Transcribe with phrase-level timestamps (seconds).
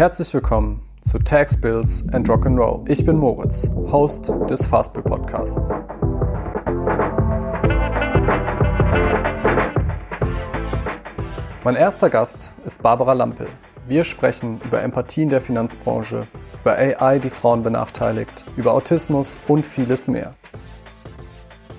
[0.00, 2.88] Herzlich willkommen zu Tax Bills and Rock'n'Roll.
[2.88, 5.74] Ich bin Moritz, Host des Fastbill Podcasts.
[11.64, 13.48] Mein erster Gast ist Barbara Lampel.
[13.86, 16.26] Wir sprechen über Empathie in der Finanzbranche,
[16.62, 20.34] über AI, die Frauen benachteiligt, über Autismus und vieles mehr.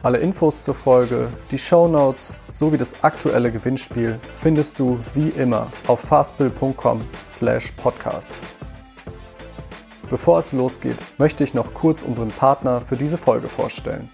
[0.03, 5.71] Alle Infos zur Folge, die Show Notes sowie das aktuelle Gewinnspiel findest du wie immer
[5.85, 8.35] auf fastbill.com/podcast.
[10.09, 14.09] Bevor es losgeht, möchte ich noch kurz unseren Partner für diese Folge vorstellen.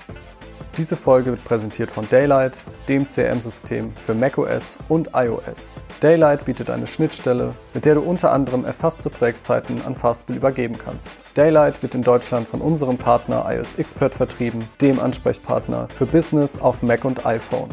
[0.77, 5.79] Diese Folge wird präsentiert von Daylight, dem CRM-System für macOS und iOS.
[6.01, 11.25] Daylight bietet eine Schnittstelle, mit der du unter anderem erfasste Projektzeiten an Fastbill übergeben kannst.
[11.33, 16.83] Daylight wird in Deutschland von unserem Partner iOS Expert vertrieben, dem Ansprechpartner für Business auf
[16.83, 17.71] Mac und iPhone.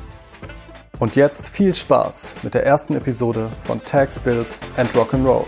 [0.98, 5.44] Und jetzt viel Spaß mit der ersten Episode von Tax Bills and Rock'n'Roll.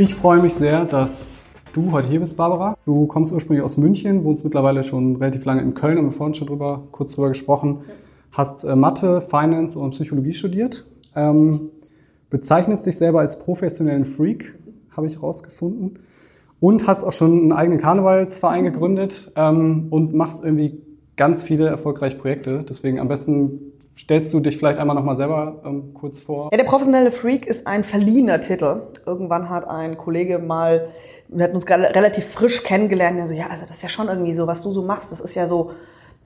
[0.00, 2.74] Ich freue mich sehr, dass du heute hier bist, Barbara.
[2.86, 6.32] Du kommst ursprünglich aus München, wohnst mittlerweile schon relativ lange in Köln, haben wir vorhin
[6.32, 7.82] schon drüber, kurz drüber gesprochen.
[8.32, 10.86] Hast äh, Mathe, Finance und Psychologie studiert.
[11.14, 11.68] Ähm,
[12.30, 14.58] bezeichnest dich selber als professionellen Freak,
[14.96, 15.98] habe ich rausgefunden.
[16.60, 20.80] Und hast auch schon einen eigenen Karnevalsverein gegründet ähm, und machst irgendwie
[21.16, 22.64] ganz viele erfolgreiche Projekte.
[22.66, 23.69] Deswegen am besten
[24.00, 26.48] stellst du dich vielleicht einmal nochmal selber ähm, kurz vor.
[26.52, 28.82] Ja, der professionelle Freak ist ein verliehener Titel.
[29.04, 30.88] Irgendwann hat ein Kollege mal,
[31.28, 34.32] wir hatten uns relativ frisch kennengelernt, der so, ja, also das ist ja schon irgendwie
[34.32, 35.72] so, was du so machst, das ist ja so,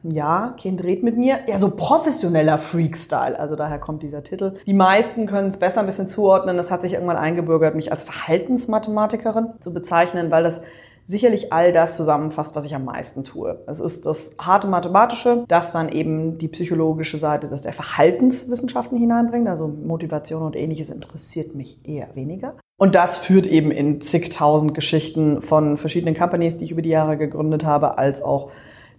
[0.04, 3.38] ja, Kind redet mit mir, ja, so professioneller Freak-Style.
[3.38, 4.54] Also daher kommt dieser Titel.
[4.66, 6.58] Die meisten können es besser ein bisschen zuordnen.
[6.58, 10.64] Das hat sich irgendwann eingebürgert, mich als Verhaltensmathematikerin zu bezeichnen, weil das
[11.06, 13.62] sicherlich all das zusammenfasst, was ich am meisten tue.
[13.66, 19.48] Es ist das harte Mathematische, das dann eben die psychologische Seite, das der Verhaltenswissenschaften hineinbringt,
[19.48, 22.54] also Motivation und ähnliches interessiert mich eher weniger.
[22.76, 27.16] Und das führt eben in zigtausend Geschichten von verschiedenen Companies, die ich über die Jahre
[27.16, 28.50] gegründet habe, als auch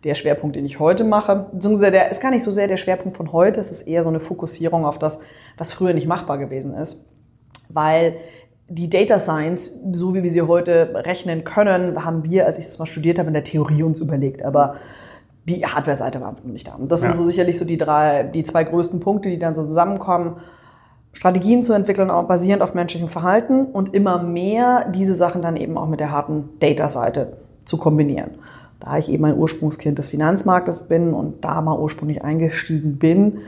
[0.03, 1.47] der Schwerpunkt, den ich heute mache.
[1.51, 4.09] Beziehungsweise der ist gar nicht so sehr der Schwerpunkt von heute, es ist eher so
[4.09, 5.19] eine Fokussierung auf das,
[5.57, 7.09] was früher nicht machbar gewesen ist.
[7.69, 8.17] Weil
[8.67, 12.79] die Data Science, so wie wir sie heute rechnen können, haben wir, als ich das
[12.79, 14.43] mal studiert habe, in der Theorie uns überlegt.
[14.43, 14.75] Aber
[15.47, 16.73] die Hardware-Seite war einfach noch nicht da.
[16.73, 17.09] Und das ja.
[17.09, 20.37] sind so sicherlich so die drei, die zwei größten Punkte, die dann so zusammenkommen.
[21.13, 25.77] Strategien zu entwickeln, auch basierend auf menschlichem Verhalten und immer mehr diese Sachen dann eben
[25.77, 28.31] auch mit der harten Data-Seite zu kombinieren.
[28.79, 33.39] Da ich eben ein Ursprungskind des Finanzmarktes bin und da mal ursprünglich eingestiegen bin,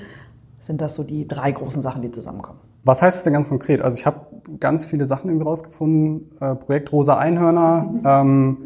[0.62, 2.60] sind das so die drei großen Sachen, die zusammenkommen.
[2.88, 3.82] Was heißt das denn ganz konkret?
[3.82, 4.28] Also ich habe
[4.60, 6.32] ganz viele Sachen irgendwie rausgefunden.
[6.40, 7.82] Äh, Projekt Rosa Einhörner.
[7.82, 8.02] Mhm.
[8.06, 8.58] Ähm,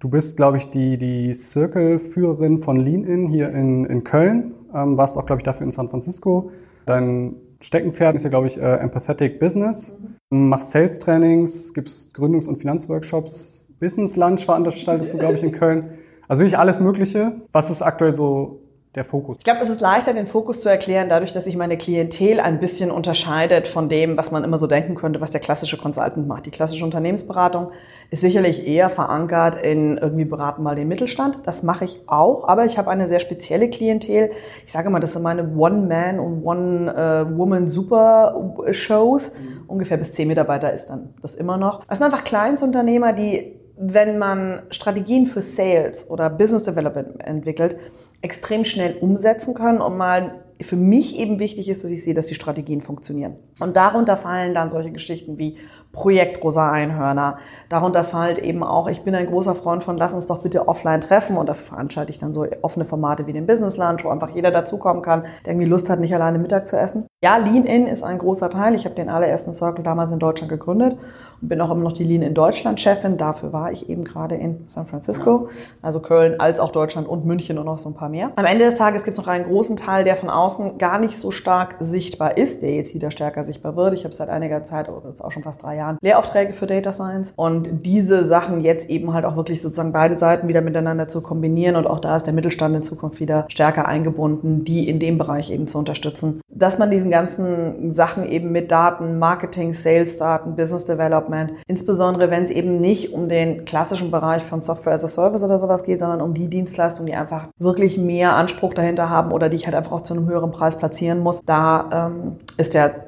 [0.00, 4.54] du bist, glaube ich, die, die Circle-Führerin von Lean-In hier in, in Köln.
[4.74, 6.50] Ähm, warst auch, glaube ich, dafür in San Francisco.
[6.86, 9.96] Dein Steckenpferd ist ja, glaube ich, äh, Empathetic Business.
[10.30, 10.48] Mhm.
[10.48, 13.74] Machst Sales-Trainings, gibst Gründungs- und Finanzworkshops.
[13.78, 15.90] Business Lunch veranstaltest du, glaube ich, in Köln.
[16.26, 17.42] Also wirklich alles Mögliche.
[17.52, 18.60] Was ist aktuell so
[18.94, 19.38] der Fokus?
[19.38, 22.58] Ich glaube, es ist leichter, den Fokus zu erklären, dadurch, dass sich meine Klientel ein
[22.58, 26.46] bisschen unterscheidet von dem, was man immer so denken könnte, was der klassische Consultant macht.
[26.46, 27.68] Die klassische Unternehmensberatung
[28.10, 31.40] ist sicherlich eher verankert in irgendwie beraten mal den Mittelstand.
[31.44, 34.30] Das mache ich auch, aber ich habe eine sehr spezielle Klientel.
[34.64, 39.36] Ich sage mal, das sind meine One-Man- und One-Woman-Super-Shows.
[39.66, 41.84] Ungefähr bis zehn Mitarbeiter ist dann das immer noch.
[41.84, 47.78] Das sind einfach Kleinstunternehmer, die wenn man Strategien für Sales oder Business Development entwickelt,
[48.20, 52.26] extrem schnell umsetzen können und mal für mich eben wichtig ist, dass ich sehe, dass
[52.26, 53.36] die Strategien funktionieren.
[53.60, 55.56] Und darunter fallen dann solche Geschichten wie
[55.92, 57.38] Projekt Rosa Einhörner.
[57.68, 61.00] Darunter fällt eben auch, ich bin ein großer Freund von, lass uns doch bitte offline
[61.00, 64.34] treffen und dafür veranstalte ich dann so offene Formate wie den Business Lunch, wo einfach
[64.34, 67.07] jeder dazukommen kann, der irgendwie Lust hat, nicht alleine Mittag zu essen.
[67.20, 68.76] Ja, Lean In ist ein großer Teil.
[68.76, 70.96] Ich habe den allerersten Circle damals in Deutschland gegründet
[71.40, 73.16] und bin auch immer noch die Lean in Deutschland Chefin.
[73.16, 75.48] Dafür war ich eben gerade in San Francisco,
[75.82, 78.30] also Köln als auch Deutschland und München und noch so ein paar mehr.
[78.36, 81.16] Am Ende des Tages gibt es noch einen großen Teil, der von außen gar nicht
[81.16, 83.94] so stark sichtbar ist, der jetzt wieder stärker sichtbar wird.
[83.94, 87.32] Ich habe seit einiger Zeit, jetzt auch schon fast drei Jahren, Lehraufträge für Data Science
[87.34, 91.74] und diese Sachen jetzt eben halt auch wirklich sozusagen beide Seiten wieder miteinander zu kombinieren
[91.74, 95.50] und auch da ist der Mittelstand in Zukunft wieder stärker eingebunden, die in dem Bereich
[95.50, 96.40] eben zu unterstützen.
[96.48, 101.52] Dass man diesen ganzen Sachen eben mit Daten, Marketing, Sales-Daten, Business Development, Development.
[101.66, 105.58] Insbesondere, wenn es eben nicht um den klassischen Bereich von Software as a Service oder
[105.58, 109.56] sowas geht, sondern um die Dienstleistungen, die einfach wirklich mehr Anspruch dahinter haben oder die
[109.56, 111.42] ich halt einfach auch zu einem höheren Preis platzieren muss.
[111.44, 113.04] Da ähm, ist der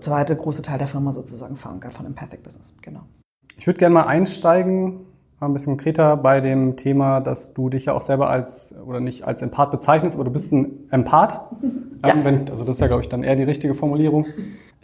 [0.00, 2.74] zweite große Teil der Firma sozusagen verankert von Empathic Business.
[2.82, 3.00] Genau.
[3.56, 5.06] Ich würde gerne mal einsteigen
[5.46, 9.24] ein bisschen konkreter bei dem Thema, dass du dich ja auch selber als, oder nicht
[9.24, 11.40] als Empath bezeichnest, aber du bist ein Empath.
[12.04, 12.14] Ja.
[12.14, 14.26] Ähm, wenn, also das ist ja, glaube ich, dann eher die richtige Formulierung.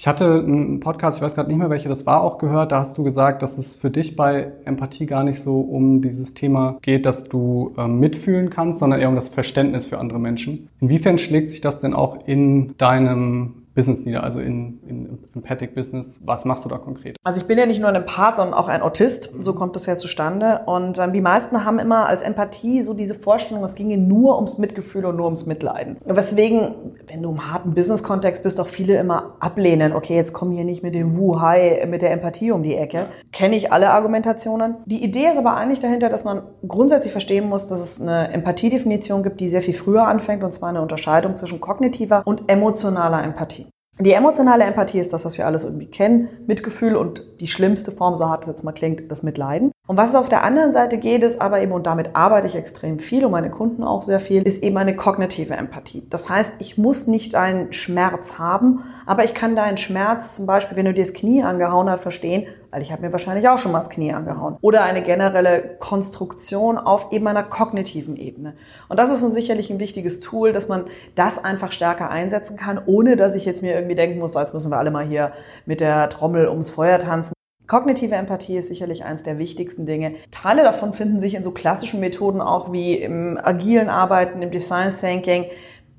[0.01, 2.71] Ich hatte einen Podcast, ich weiß gerade nicht mehr, welcher das war, auch gehört.
[2.71, 6.35] Da hast du gesagt, dass es für dich bei Empathie gar nicht so um dieses
[6.35, 10.69] Thema geht, dass du ähm, mitfühlen kannst, sondern eher um das Verständnis für andere Menschen.
[10.81, 16.21] Inwiefern schlägt sich das denn auch in deinem Business nieder, also in, in Empathic Business.
[16.25, 17.17] Was machst du da konkret?
[17.23, 19.31] Also ich bin ja nicht nur ein Empath, sondern auch ein Autist.
[19.39, 20.63] So kommt das ja zustande.
[20.67, 24.59] Und ähm, die meisten haben immer als Empathie so diese Vorstellung, es ginge nur ums
[24.59, 25.97] Mitgefühl und nur ums Mitleiden.
[26.05, 26.73] Weswegen,
[27.07, 29.93] wenn du im harten Business-Kontext bist, auch viele immer ablehnen.
[29.93, 33.07] Okay, jetzt komm hier nicht mit dem Wu-Hai, mit der Empathie um die Ecke.
[33.31, 34.79] Kenne ich alle Argumentationen.
[34.87, 39.23] Die Idee ist aber eigentlich dahinter, dass man grundsätzlich verstehen muss, dass es eine Empathiedefinition
[39.23, 43.68] gibt, die sehr viel früher anfängt, und zwar eine Unterscheidung zwischen kognitiver und emotionaler Empathie.
[44.01, 46.29] Die emotionale Empathie ist das, was wir alles irgendwie kennen.
[46.47, 49.73] Mitgefühl und die schlimmste Form, so hart es jetzt mal klingt, das Mitleiden.
[49.89, 52.55] Und was es auf der anderen Seite geht, ist aber eben, und damit arbeite ich
[52.55, 56.07] extrem viel und meine Kunden auch sehr viel, ist eben eine kognitive Empathie.
[56.11, 60.77] Das heißt, ich muss nicht einen Schmerz haben, aber ich kann deinen Schmerz zum Beispiel,
[60.77, 63.73] wenn du dir das Knie angehauen hast, verstehen, weil ich habe mir wahrscheinlich auch schon
[63.73, 64.57] mal das Knie angehauen.
[64.61, 68.55] Oder eine generelle Konstruktion auf eben einer kognitiven Ebene.
[68.89, 70.85] Und das ist sicherlich ein wichtiges Tool, dass man
[71.15, 74.71] das einfach stärker einsetzen kann, ohne dass ich jetzt mir irgendwie denken muss, jetzt müssen
[74.71, 75.33] wir alle mal hier
[75.67, 77.35] mit der Trommel ums Feuer tanzen.
[77.67, 80.15] Kognitive Empathie ist sicherlich eines der wichtigsten Dinge.
[80.31, 84.91] Teile davon finden sich in so klassischen Methoden auch wie im agilen Arbeiten, im Design
[84.91, 85.45] Thinking.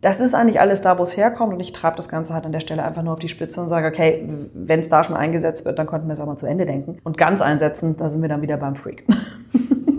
[0.01, 2.51] Das ist eigentlich alles da, wo es herkommt und ich treibe das Ganze halt an
[2.51, 5.65] der Stelle einfach nur auf die Spitze und sage, okay, wenn es da schon eingesetzt
[5.65, 6.99] wird, dann könnten wir es auch mal zu Ende denken.
[7.03, 9.05] Und ganz einsetzen, da sind wir dann wieder beim Freak.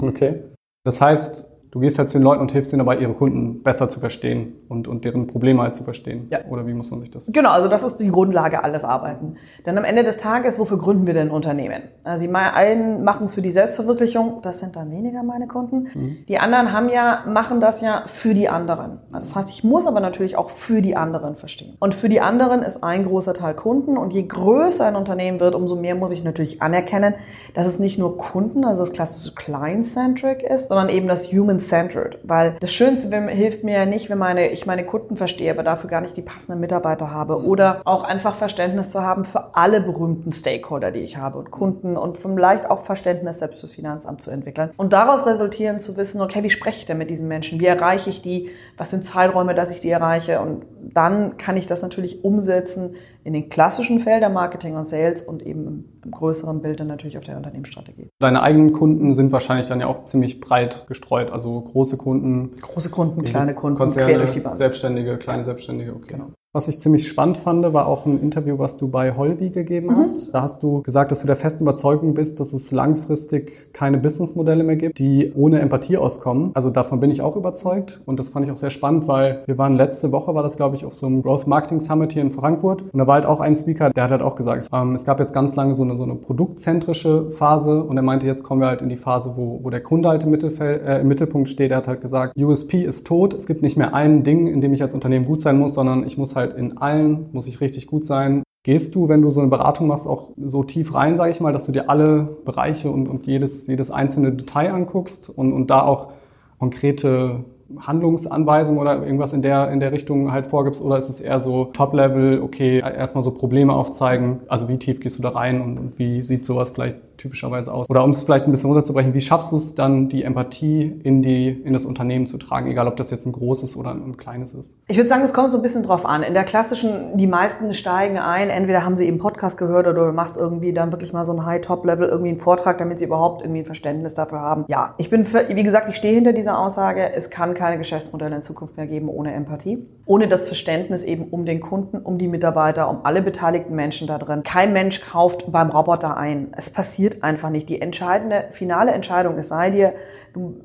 [0.02, 0.42] Okay.
[0.82, 3.88] Das heißt, Du gehst halt zu den Leuten und hilfst ihnen dabei, ihre Kunden besser
[3.88, 6.26] zu verstehen und, und deren Probleme halt zu verstehen.
[6.30, 6.40] Ja.
[6.50, 7.26] Oder wie muss man sich das?
[7.26, 9.36] Genau, also das ist die Grundlage alles Arbeiten.
[9.64, 11.82] Denn am Ende des Tages, wofür gründen wir denn Unternehmen?
[12.02, 15.88] Also die einen machen es für die Selbstverwirklichung, das sind dann weniger meine Kunden.
[15.94, 16.18] Mhm.
[16.28, 18.98] Die anderen haben ja, machen das ja für die anderen.
[19.12, 21.76] Das heißt, ich muss aber natürlich auch für die anderen verstehen.
[21.78, 23.96] Und für die anderen ist ein großer Teil Kunden.
[23.96, 27.14] Und je größer ein Unternehmen wird, umso mehr muss ich natürlich anerkennen,
[27.54, 32.18] dass es nicht nur Kunden, also das klassische Client-Centric ist, sondern eben das Human human-centered,
[32.22, 35.90] weil das Schönste hilft mir ja nicht, wenn meine, ich meine Kunden verstehe, aber dafür
[35.90, 37.44] gar nicht die passenden Mitarbeiter habe mhm.
[37.46, 41.96] oder auch einfach Verständnis zu haben für alle berühmten Stakeholder, die ich habe und Kunden
[41.96, 46.42] und vielleicht auch Verständnis selbst fürs Finanzamt zu entwickeln und daraus resultieren zu wissen, okay,
[46.42, 47.60] wie spreche ich denn mit diesen Menschen?
[47.60, 48.50] Wie erreiche ich die?
[48.76, 50.40] Was sind Zeiträume, dass ich die erreiche?
[50.40, 52.94] Und dann kann ich das natürlich umsetzen
[53.24, 57.18] in den klassischen Feldern Marketing und Sales und eben im, im, größeren Bild dann natürlich
[57.18, 58.08] auf der Unternehmensstrategie.
[58.18, 62.54] Deine eigenen Kunden sind wahrscheinlich dann ja auch ziemlich breit gestreut, also große Kunden.
[62.60, 64.56] Große Kunden, kleine Kunden, Konzerne, quer durch die Bank.
[64.56, 66.12] Selbstständige, kleine Selbstständige, okay.
[66.12, 66.30] Genau.
[66.52, 69.98] Was ich ziemlich spannend fand, war auch ein Interview, was du bei Holvi gegeben mhm.
[69.98, 70.28] hast.
[70.28, 70.32] Mhm.
[70.32, 74.64] Da hast du gesagt, dass du der festen Überzeugung bist, dass es langfristig keine Businessmodelle
[74.64, 76.50] mehr gibt, die ohne Empathie auskommen.
[76.54, 79.58] Also davon bin ich auch überzeugt und das fand ich auch sehr spannend, weil wir
[79.58, 82.32] waren letzte Woche, war das glaube ich, auf so einem Growth Marketing Summit hier in
[82.32, 85.04] Frankfurt und da war halt auch ein Speaker, der hat halt auch gesagt, ähm, es
[85.04, 88.60] gab jetzt ganz lange so eine, so eine produktzentrische Phase und er meinte, jetzt kommen
[88.60, 91.48] wir halt in die Phase, wo, wo der Kunde halt im, Mittelfeld, äh, im Mittelpunkt
[91.48, 91.70] steht.
[91.70, 94.72] Er hat halt gesagt, USP ist tot, es gibt nicht mehr ein Ding, in dem
[94.72, 97.60] ich als Unternehmen gut sein muss, sondern ich muss halt halt in allen, muss ich
[97.60, 98.42] richtig gut sein.
[98.62, 101.52] Gehst du, wenn du so eine Beratung machst, auch so tief rein, sage ich mal,
[101.52, 105.82] dass du dir alle Bereiche und, und jedes, jedes einzelne Detail anguckst und, und da
[105.82, 106.12] auch
[106.58, 107.44] konkrete
[107.78, 110.82] Handlungsanweisungen oder irgendwas in der, in der Richtung halt vorgibst?
[110.82, 114.40] Oder ist es eher so Top-Level, okay, erstmal so Probleme aufzeigen?
[114.48, 117.88] Also wie tief gehst du da rein und, und wie sieht sowas vielleicht typischerweise aus?
[117.88, 121.22] Oder um es vielleicht ein bisschen runterzubrechen, wie schaffst du es dann, die Empathie in,
[121.22, 124.54] die, in das Unternehmen zu tragen, egal ob das jetzt ein großes oder ein kleines
[124.54, 124.74] ist?
[124.88, 126.22] Ich würde sagen, es kommt so ein bisschen drauf an.
[126.22, 130.12] In der klassischen, die meisten steigen ein, entweder haben sie eben Podcast gehört oder du
[130.12, 133.60] machst irgendwie dann wirklich mal so ein High-Top-Level, irgendwie einen Vortrag, damit sie überhaupt irgendwie
[133.60, 134.64] ein Verständnis dafür haben.
[134.68, 138.36] Ja, ich bin, für, wie gesagt, ich stehe hinter dieser Aussage, es kann keine Geschäftsmodelle
[138.36, 142.28] in Zukunft mehr geben ohne Empathie, ohne das Verständnis eben um den Kunden, um die
[142.28, 144.42] Mitarbeiter, um alle beteiligten Menschen da drin.
[144.42, 146.48] Kein Mensch kauft beim Roboter ein.
[146.56, 147.68] Es passiert passiert einfach nicht.
[147.68, 149.94] Die entscheidende, finale Entscheidung, es sei dir,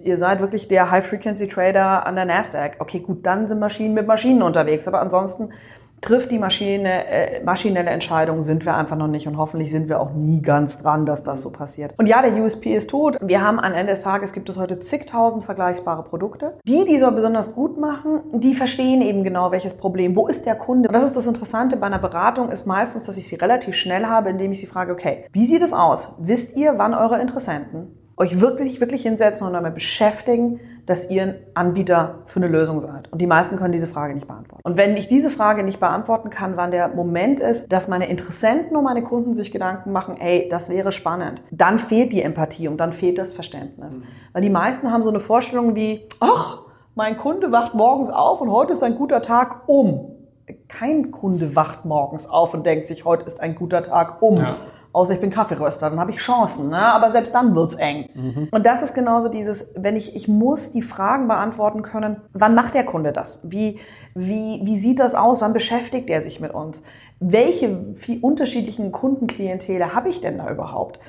[0.03, 2.77] ihr seid wirklich der High-Frequency-Trader an der Nasdaq.
[2.79, 4.87] Okay, gut, dann sind Maschinen mit Maschinen unterwegs.
[4.87, 5.49] Aber ansonsten
[6.01, 9.99] trifft die Maschine, äh, maschinelle Entscheidung, sind wir einfach noch nicht und hoffentlich sind wir
[9.99, 11.93] auch nie ganz dran, dass das so passiert.
[11.97, 13.17] Und ja, der USP ist tot.
[13.21, 16.57] Wir haben am Ende des Tages gibt es heute zigtausend vergleichbare Produkte.
[16.67, 20.55] Die, die so besonders gut machen, die verstehen eben genau, welches Problem, wo ist der
[20.55, 20.89] Kunde.
[20.89, 24.05] Und das ist das Interessante bei einer Beratung, ist meistens, dass ich sie relativ schnell
[24.05, 26.15] habe, indem ich sie frage, okay, wie sieht es aus?
[26.19, 31.35] Wisst ihr, wann eure Interessenten euch wirklich, wirklich hinsetzen und damit beschäftigen, dass ihr ein
[31.53, 33.11] Anbieter für eine Lösung seid.
[33.11, 34.61] Und die meisten können diese Frage nicht beantworten.
[34.63, 38.75] Und wenn ich diese Frage nicht beantworten kann, wann der Moment ist, dass meine Interessenten
[38.75, 42.77] und meine Kunden sich Gedanken machen, hey, das wäre spannend, dann fehlt die Empathie und
[42.77, 43.99] dann fehlt das Verständnis.
[43.99, 44.03] Mhm.
[44.33, 46.59] Weil die meisten haben so eine Vorstellung wie, ach,
[46.93, 50.11] mein Kunde wacht morgens auf und heute ist ein guter Tag um.
[50.67, 54.37] Kein Kunde wacht morgens auf und denkt sich, heute ist ein guter Tag um.
[54.37, 54.55] Ja
[54.95, 56.69] außer ich bin Kaffeeröster, dann habe ich Chancen.
[56.69, 56.77] Ne?
[56.77, 58.09] Aber selbst dann wird's eng.
[58.13, 58.47] Mhm.
[58.51, 62.75] Und das ist genauso dieses, wenn ich, ich muss die Fragen beantworten können, wann macht
[62.75, 63.51] der Kunde das?
[63.51, 63.79] Wie,
[64.13, 65.41] wie, wie sieht das aus?
[65.41, 66.83] Wann beschäftigt er sich mit uns?
[67.19, 70.99] Welche viel unterschiedlichen Kundenklientele habe ich denn da überhaupt?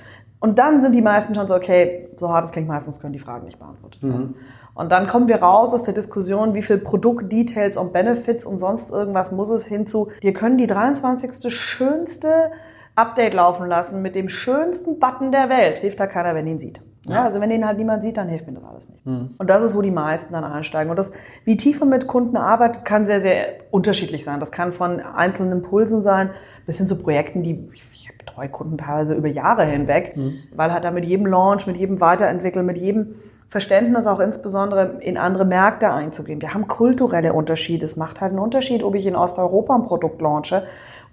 [0.40, 3.18] Und dann sind die meisten schon so, okay, so hart es klingt, meistens können die
[3.20, 4.20] Fragen nicht beantwortet werden.
[4.20, 4.34] Mhm.
[4.74, 8.90] Und dann kommen wir raus aus der Diskussion, wie viel Produktdetails und Benefits und sonst
[8.90, 10.10] irgendwas muss es hinzu.
[10.20, 11.52] Wir können die 23.
[11.54, 12.50] schönste
[12.96, 15.78] Update laufen lassen mit dem schönsten Button der Welt.
[15.78, 16.82] Hilft da keiner, wenn ihn sieht.
[17.08, 19.06] Ja, also wenn den halt niemand sieht, dann hilft mir das alles nicht.
[19.06, 19.28] Mhm.
[19.38, 20.90] Und das ist, wo die meisten dann einsteigen.
[20.90, 21.12] Und das,
[21.44, 24.40] wie tief man mit Kunden arbeitet, kann sehr, sehr unterschiedlich sein.
[24.40, 26.30] Das kann von einzelnen Impulsen sein,
[26.66, 30.34] bis hin zu Projekten, die ich betreue Kunden teilweise über Jahre hinweg, mhm.
[30.54, 33.14] weil halt da mit jedem Launch, mit jedem Weiterentwickeln, mit jedem
[33.48, 36.40] Verständnis auch insbesondere in andere Märkte einzugehen.
[36.40, 37.84] Wir haben kulturelle Unterschiede.
[37.84, 40.64] Es macht halt einen Unterschied, ob ich in Osteuropa ein Produkt launche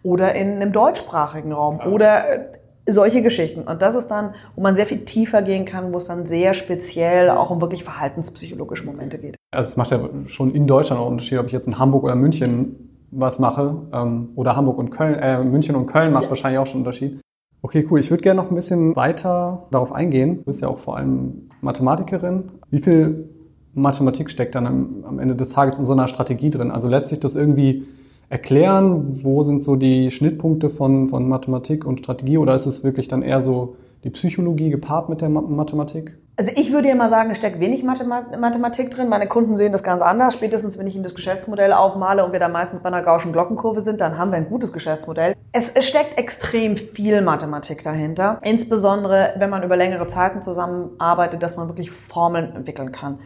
[0.04, 1.88] oder in einem deutschsprachigen Raum ja.
[1.90, 2.52] oder äh,
[2.86, 3.62] solche Geschichten.
[3.62, 6.54] Und das ist dann, wo man sehr viel tiefer gehen kann, wo es dann sehr
[6.54, 9.36] speziell auch um wirklich verhaltenspsychologische Momente geht.
[9.52, 12.04] Also es macht ja schon in Deutschland auch einen Unterschied, ob ich jetzt in Hamburg
[12.04, 16.30] oder München was mache ähm, oder Hamburg und Köln, äh, München und Köln macht ja.
[16.30, 17.22] wahrscheinlich auch schon einen Unterschied.
[17.62, 18.00] Okay, cool.
[18.00, 20.40] Ich würde gerne noch ein bisschen weiter darauf eingehen.
[20.40, 22.52] Du bist ja auch vor allem Mathematikerin.
[22.70, 23.30] Wie viel
[23.74, 26.72] Mathematik steckt dann am, am Ende des Tages in so einer Strategie drin?
[26.72, 27.86] Also lässt sich das irgendwie
[28.30, 29.24] erklären?
[29.24, 32.38] Wo sind so die Schnittpunkte von, von Mathematik und Strategie?
[32.38, 36.18] Oder ist es wirklich dann eher so die Psychologie gepaart mit der Mathematik?
[36.36, 39.08] Also ich würde ja mal sagen, es steckt wenig Mathematik drin.
[39.08, 40.34] Meine Kunden sehen das ganz anders.
[40.34, 43.82] Spätestens, wenn ich ihnen das Geschäftsmodell aufmale und wir da meistens bei einer Gaußschen Glockenkurve
[43.82, 45.36] sind, dann haben wir ein gutes Geschäftsmodell.
[45.52, 48.40] Es, es steckt extrem viel Mathematik dahinter.
[48.42, 53.20] Insbesondere, wenn man über längere Zeiten zusammenarbeitet, dass man wirklich Formeln entwickeln kann.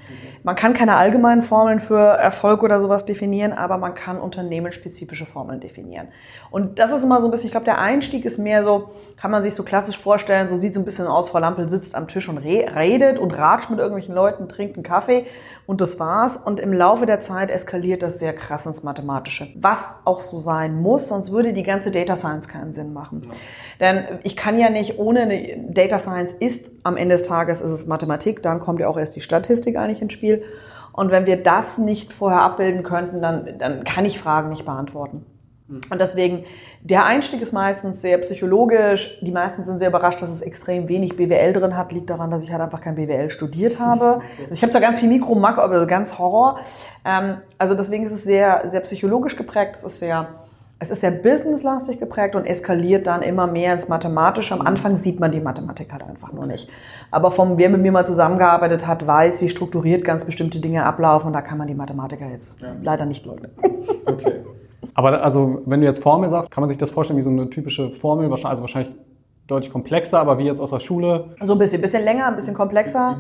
[0.44, 5.62] Man kann keine allgemeinen Formeln für Erfolg oder sowas definieren, aber man kann unternehmensspezifische Formeln
[5.62, 6.10] definieren.
[6.52, 9.32] Und das ist immer so ein bisschen, ich glaube, der Einstieg ist mehr so, kann
[9.32, 12.10] man sich so klassisch vorstellen, so sieht es ein bisschen aus, Frau Lampel sitzt am
[12.10, 15.26] Tisch und redet und ratscht mit irgendwelchen Leuten, trinkt einen Kaffee
[15.66, 16.38] und das war's.
[16.38, 19.48] Und im Laufe der Zeit eskaliert das sehr krass ins Mathematische.
[19.56, 23.24] Was auch so sein muss, sonst würde die ganze Data Science keinen Sinn machen.
[23.24, 23.38] Ja.
[23.80, 27.72] Denn ich kann ja nicht ohne eine Data Science ist, am Ende des Tages ist
[27.72, 30.44] es Mathematik, dann kommt ja auch erst die Statistik eigentlich ins Spiel.
[30.94, 35.26] Und wenn wir das nicht vorher abbilden könnten, dann, dann kann ich Fragen nicht beantworten.
[35.68, 35.82] Mhm.
[35.90, 36.46] Und deswegen,
[36.82, 39.20] der Einstieg ist meistens sehr psychologisch.
[39.22, 41.92] Die meisten sind sehr überrascht, dass es extrem wenig BWL drin hat.
[41.92, 44.22] Liegt daran, dass ich halt einfach kein BWL studiert habe.
[44.38, 46.60] Also ich habe zwar ganz viel Mikro, Makro, aber ganz Horror.
[47.04, 49.76] Ähm, also deswegen ist es sehr, sehr psychologisch geprägt.
[49.76, 50.28] Es ist sehr,
[50.80, 54.54] es ist sehr businesslastig geprägt und eskaliert dann immer mehr ins Mathematische.
[54.54, 56.70] Am Anfang sieht man die Mathematik halt einfach nur nicht.
[57.12, 61.28] Aber vom, wer mit mir mal zusammengearbeitet hat, weiß, wie strukturiert ganz bestimmte Dinge ablaufen.
[61.28, 62.76] Und da kann man die Mathematiker jetzt ja.
[62.82, 63.52] leider nicht leugnen.
[64.06, 64.44] Okay.
[64.94, 67.50] Aber also, wenn du jetzt Formel sagst, kann man sich das vorstellen wie so eine
[67.50, 68.96] typische Formel, also wahrscheinlich
[69.48, 71.30] deutlich komplexer, aber wie jetzt aus der Schule.
[71.42, 73.18] So ein bisschen, bisschen länger, ein bisschen komplexer.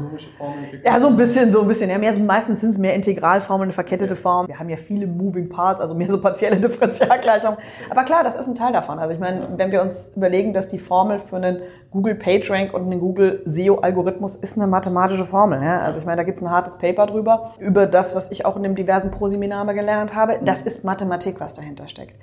[0.84, 1.90] Ja, so ein bisschen, so ein bisschen.
[1.90, 4.20] Ja, mehr so, meistens sind es mehr Integralformeln, eine verkettete ja.
[4.20, 4.48] Form.
[4.48, 7.58] Wir haben ja viele Moving Parts, also mehr so partielle Differentialgleichungen.
[7.90, 9.00] Aber klar, das ist ein Teil davon.
[9.00, 12.84] Also ich meine, wenn wir uns überlegen, dass die Formel für einen Google PageRank und
[12.84, 15.64] einen Google SEO-Algorithmus ist eine mathematische Formel.
[15.64, 15.80] Ja?
[15.82, 18.58] Also ich meine, da gibt es ein hartes Paper drüber, über das, was ich auch
[18.58, 20.40] in dem diversen Pro-Seminar gelernt habe.
[20.44, 22.20] Das ist Mathematik, was dahinter steckt.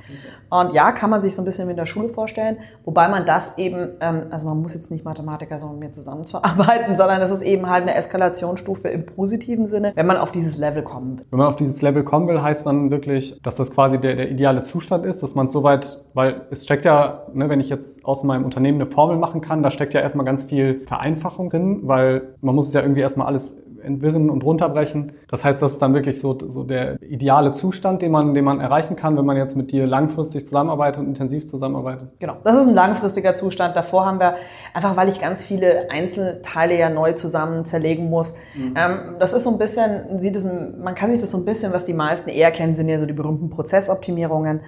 [0.51, 3.27] Und ja, kann man sich so ein bisschen wie in der Schule vorstellen, wobei man
[3.27, 7.31] das eben ähm, also man muss jetzt nicht Mathematiker sein, um mir zusammenzuarbeiten, sondern es
[7.31, 11.25] ist eben halt eine Eskalationsstufe im positiven Sinne, wenn man auf dieses Level kommt.
[11.31, 14.31] Wenn man auf dieses Level kommen will, heißt dann wirklich, dass das quasi der, der
[14.31, 18.05] ideale Zustand ist, dass man so weit, weil es steckt ja, ne, wenn ich jetzt
[18.05, 21.81] aus meinem Unternehmen eine Formel machen kann, da steckt ja erstmal ganz viel Vereinfachung drin,
[21.83, 25.13] weil man muss es ja irgendwie erstmal alles entwirren und runterbrechen.
[25.29, 28.61] Das heißt, das ist dann wirklich so, so der ideale Zustand, den man, den man
[28.61, 32.09] erreichen kann, wenn man jetzt mit dir langfristig zusammenarbeitet und intensiv zusammenarbeitet.
[32.19, 33.77] Genau, das ist ein langfristiger Zustand.
[33.77, 34.35] Davor haben wir,
[34.73, 38.37] einfach weil ich ganz viele Einzelteile ja neu zusammen zerlegen muss.
[38.55, 38.75] Mhm.
[38.77, 40.49] Ähm, das ist so ein bisschen, sieht es,
[40.79, 43.07] man kann sich das so ein bisschen, was die meisten eher kennen, sind ja so
[43.07, 44.61] die berühmten Prozessoptimierungen.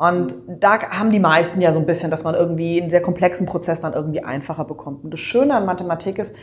[0.00, 3.46] Und da haben die meisten ja so ein bisschen, dass man irgendwie einen sehr komplexen
[3.46, 5.04] Prozess dann irgendwie einfacher bekommt.
[5.04, 6.36] Und das Schöne an Mathematik ist,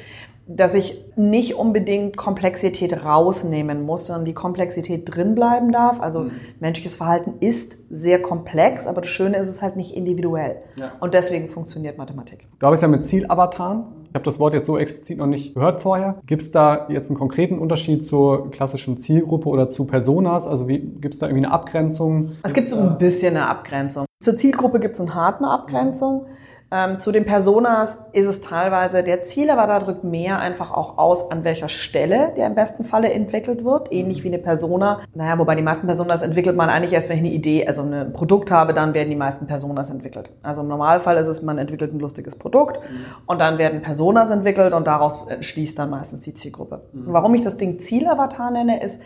[0.47, 5.99] dass ich nicht unbedingt Komplexität rausnehmen muss, sondern die Komplexität drin bleiben darf.
[6.01, 6.31] Also mhm.
[6.59, 10.57] menschliches Verhalten ist sehr komplex, aber das Schöne ist, es ist halt nicht individuell.
[10.77, 10.93] Ja.
[10.99, 12.47] Und deswegen funktioniert Mathematik.
[12.59, 13.83] Du arbeitest ja mit Zielavataren.
[14.13, 16.21] habe das Wort jetzt so explizit noch nicht gehört vorher.
[16.25, 20.47] Gibt es da jetzt einen konkreten Unterschied zur klassischen Zielgruppe oder zu Personas?
[20.47, 22.31] Also gibt es da irgendwie eine Abgrenzung?
[22.43, 24.05] Es gibt so ein bisschen eine Abgrenzung.
[24.19, 26.25] Zur Zielgruppe gibt es eine harte Abgrenzung.
[26.69, 31.45] Ähm, zu den Personas ist es teilweise, der Zielavatar drückt mehr einfach auch aus, an
[31.45, 34.99] welcher Stelle der im besten Falle entwickelt wird, ähnlich wie eine Persona.
[35.13, 38.11] Naja, wobei die meisten Personas entwickelt man eigentlich erst, wenn ich eine Idee, also ein
[38.11, 40.31] Produkt habe, dann werden die meisten Personas entwickelt.
[40.43, 43.05] Also im Normalfall ist es, man entwickelt ein lustiges Produkt mhm.
[43.25, 46.81] und dann werden Personas entwickelt und daraus schließt dann meistens die Zielgruppe.
[46.91, 47.05] Mhm.
[47.07, 49.03] Warum ich das Ding Zielavatar nenne, ist,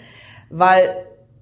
[0.49, 0.89] weil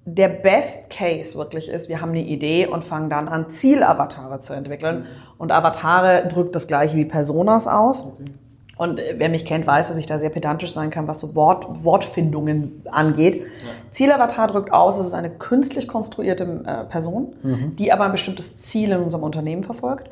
[0.04, 4.54] der Best Case wirklich ist, wir haben eine Idee und fangen dann an, Zielavatare zu
[4.54, 5.06] entwickeln.
[5.40, 8.18] Und Avatare drückt das gleiche wie Personas aus.
[8.76, 11.34] Und äh, wer mich kennt, weiß, dass ich da sehr pedantisch sein kann, was so
[11.34, 13.36] Wort, Wortfindungen angeht.
[13.36, 13.46] Ja.
[13.90, 17.74] Zielavatar drückt aus, es ist eine künstlich konstruierte äh, Person, mhm.
[17.76, 20.10] die aber ein bestimmtes Ziel in unserem Unternehmen verfolgt.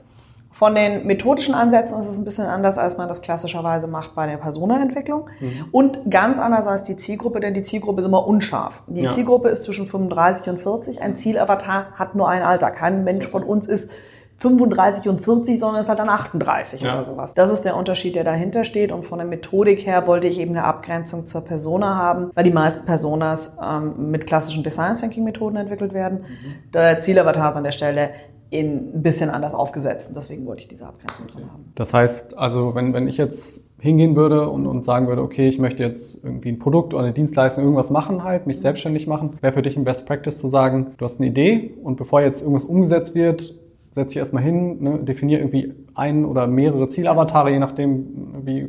[0.51, 4.27] Von den methodischen Ansätzen ist es ein bisschen anders, als man das klassischerweise macht bei
[4.27, 5.27] der Personaentwicklung.
[5.41, 5.67] Mhm.
[5.73, 8.83] Und ganz anders als die Zielgruppe, denn die Zielgruppe ist immer unscharf.
[8.87, 9.11] Die ja.
[9.11, 11.03] Zielgruppe ist zwischen 35 und 40.
[11.03, 12.71] Ein Zielavatar hat nur ein Alter.
[12.71, 13.91] Kein Mensch von uns ist
[14.39, 16.95] 35 und 40, sondern ist halt dann 38 ja.
[16.95, 17.35] oder sowas.
[17.35, 18.93] Das ist der Unterschied, der dahinter steht.
[18.93, 22.53] Und von der Methodik her wollte ich eben eine Abgrenzung zur Persona haben, weil die
[22.53, 26.21] meisten Personas ähm, mit klassischen Design Thinking Methoden entwickelt werden.
[26.21, 26.71] Mhm.
[26.73, 28.11] Der Zielavatar ist an der Stelle
[28.51, 30.09] in ein bisschen anders aufgesetzt.
[30.09, 31.73] Und deswegen wollte ich diese Abgrenzung drin haben.
[31.75, 35.59] Das heißt, also wenn, wenn ich jetzt hingehen würde und, und sagen würde, okay, ich
[35.59, 39.53] möchte jetzt irgendwie ein Produkt oder eine Dienstleistung irgendwas machen halt, mich selbstständig machen, wäre
[39.53, 42.65] für dich ein Best Practice zu sagen, du hast eine Idee und bevor jetzt irgendwas
[42.65, 43.53] umgesetzt wird,
[43.93, 48.69] setz dich erstmal hin, ne, definier irgendwie ein oder mehrere Zielavatare, je nachdem, wie,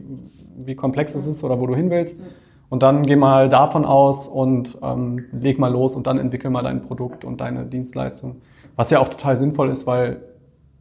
[0.57, 2.21] wie komplex es ist oder wo du hin willst.
[2.69, 6.61] Und dann geh mal davon aus und ähm, leg mal los und dann entwickel mal
[6.61, 8.41] dein Produkt und deine Dienstleistung.
[8.75, 10.21] Was ja auch total sinnvoll ist, weil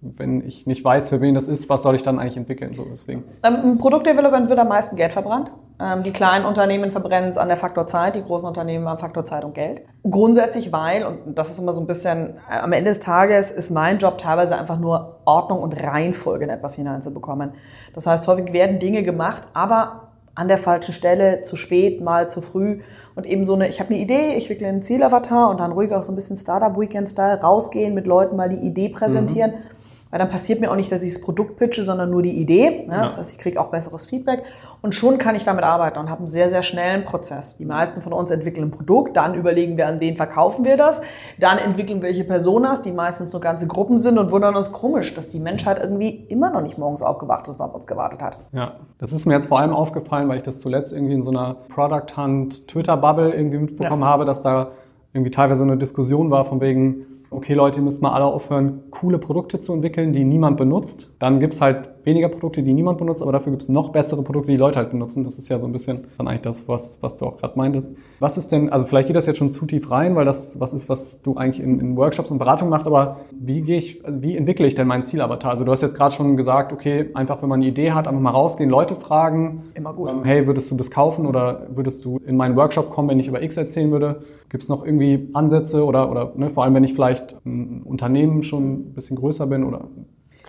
[0.01, 2.73] wenn ich nicht weiß, für wen das ist, was soll ich dann eigentlich entwickeln?
[2.73, 3.25] So deswegen.
[3.43, 5.51] Ähm, Im Produktdevelopment wird am meisten Geld verbrannt.
[5.81, 9.25] Ähm, die kleinen Unternehmen verbrennen es an der Faktor Zeit, die großen Unternehmen am Faktor
[9.25, 9.83] Zeit und Geld.
[10.09, 13.71] Grundsätzlich, weil, und das ist immer so ein bisschen, äh, am Ende des Tages ist
[13.71, 17.55] mein Job teilweise einfach nur Ordnung und Reihenfolge in etwas hineinzubekommen.
[17.93, 22.41] Das heißt, häufig werden Dinge gemacht, aber an der falschen Stelle, zu spät, mal zu
[22.41, 22.83] früh
[23.17, 25.93] und eben so eine, ich habe eine Idee, ich wickle einen Zielavatar und dann ruhig
[25.93, 29.51] auch so ein bisschen Startup-Weekend-Style rausgehen, mit Leuten mal die Idee präsentieren.
[29.51, 29.78] Mhm
[30.11, 32.87] weil dann passiert mir auch nicht, dass ich das Produkt pitche, sondern nur die Idee.
[32.87, 32.95] Ne?
[32.95, 33.03] Ja.
[33.03, 34.43] Das heißt, ich kriege auch besseres Feedback.
[34.81, 37.57] Und schon kann ich damit arbeiten und habe einen sehr, sehr schnellen Prozess.
[37.59, 41.03] Die meisten von uns entwickeln ein Produkt, dann überlegen wir, an wen verkaufen wir das.
[41.39, 45.29] Dann entwickeln welche Personas, die meistens nur ganze Gruppen sind und wundern uns komisch, dass
[45.29, 48.39] die Menschheit irgendwie immer noch nicht morgens aufgewacht ist und auf uns gewartet hat.
[48.53, 51.31] Ja, das ist mir jetzt vor allem aufgefallen, weil ich das zuletzt irgendwie in so
[51.31, 54.09] einer Product Hunt Twitter Bubble irgendwie mitbekommen ja.
[54.09, 54.71] habe, dass da
[55.13, 59.19] irgendwie teilweise eine Diskussion war von wegen, okay Leute, ihr müsst mal alle aufhören, coole
[59.19, 61.11] Produkte zu entwickeln, die niemand benutzt.
[61.19, 64.57] Dann gibt's halt weniger Produkte, die niemand benutzt, aber dafür gibt's noch bessere Produkte, die
[64.57, 65.25] Leute halt benutzen.
[65.25, 67.97] Das ist ja so ein bisschen dann eigentlich das, was, was du auch gerade meintest.
[68.19, 70.73] Was ist denn, also vielleicht geht das jetzt schon zu tief rein, weil das was
[70.73, 74.37] ist, was du eigentlich in, in Workshops und Beratungen machst, aber wie gehe ich, wie
[74.37, 75.51] entwickle ich denn meinen Zielavatar?
[75.51, 78.23] Also du hast jetzt gerade schon gesagt, okay, einfach wenn man eine Idee hat, einfach
[78.23, 79.65] mal rausgehen, Leute fragen.
[79.75, 80.11] Immer gut.
[80.11, 83.29] Ähm, hey, würdest du das kaufen oder würdest du in meinen Workshop kommen, wenn ich
[83.29, 84.23] über X erzählen würde?
[84.49, 88.73] Gibt's noch irgendwie Ansätze oder, oder ne, vor allem, wenn ich vielleicht ein Unternehmen schon
[88.73, 89.89] ein bisschen größer bin oder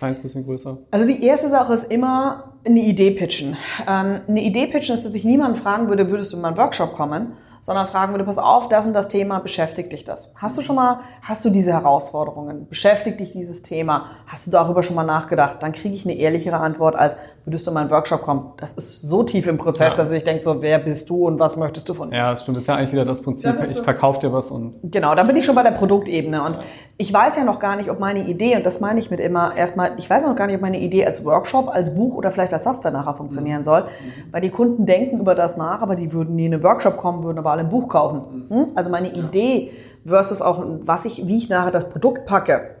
[0.00, 0.78] kleines bisschen größer?
[0.90, 3.56] Also die erste Sache ist immer eine Idee pitchen.
[3.86, 6.94] Ähm, eine Idee pitchen ist, dass ich niemanden fragen würde, würdest du in meinen Workshop
[6.94, 7.34] kommen?
[7.60, 10.32] Sondern fragen würde, pass auf, das und das Thema, beschäftigt dich das?
[10.36, 12.66] Hast du schon mal, hast du diese Herausforderungen?
[12.68, 14.06] Beschäftigt dich dieses Thema?
[14.26, 15.56] Hast du darüber schon mal nachgedacht?
[15.60, 18.52] Dann kriege ich eine ehrlichere Antwort als, würdest du in meinen Workshop kommen?
[18.56, 20.04] Das ist so tief im Prozess, ja.
[20.04, 22.16] dass ich denke so, wer bist du und was möchtest du von mir?
[22.16, 22.56] Ja, das stimmt.
[22.56, 24.74] Das ist ja eigentlich wieder das Prinzip, das ich verkaufe dir was und...
[24.82, 26.58] Genau, da bin ich schon bei der Produktebene und
[27.00, 29.56] ich weiß ja noch gar nicht, ob meine Idee, und das meine ich mit immer
[29.56, 32.52] erstmal, ich weiß noch gar nicht, ob meine Idee als Workshop, als Buch oder vielleicht
[32.52, 33.88] als Software nachher funktionieren soll,
[34.32, 37.22] weil die Kunden denken über das nach, aber die würden nie in einen Workshop kommen,
[37.22, 38.44] würden aber alle ein Buch kaufen.
[38.50, 38.72] Hm?
[38.74, 39.70] Also meine Idee
[40.04, 42.76] versus auch, was ich, wie ich nachher das Produkt packe,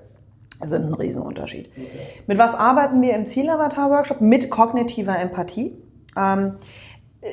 [0.62, 1.70] sind ein Riesenunterschied.
[1.74, 1.88] Okay.
[2.26, 4.20] Mit was arbeiten wir im Zielavatar-Workshop?
[4.20, 5.78] Mit kognitiver Empathie.
[6.14, 6.56] Ähm,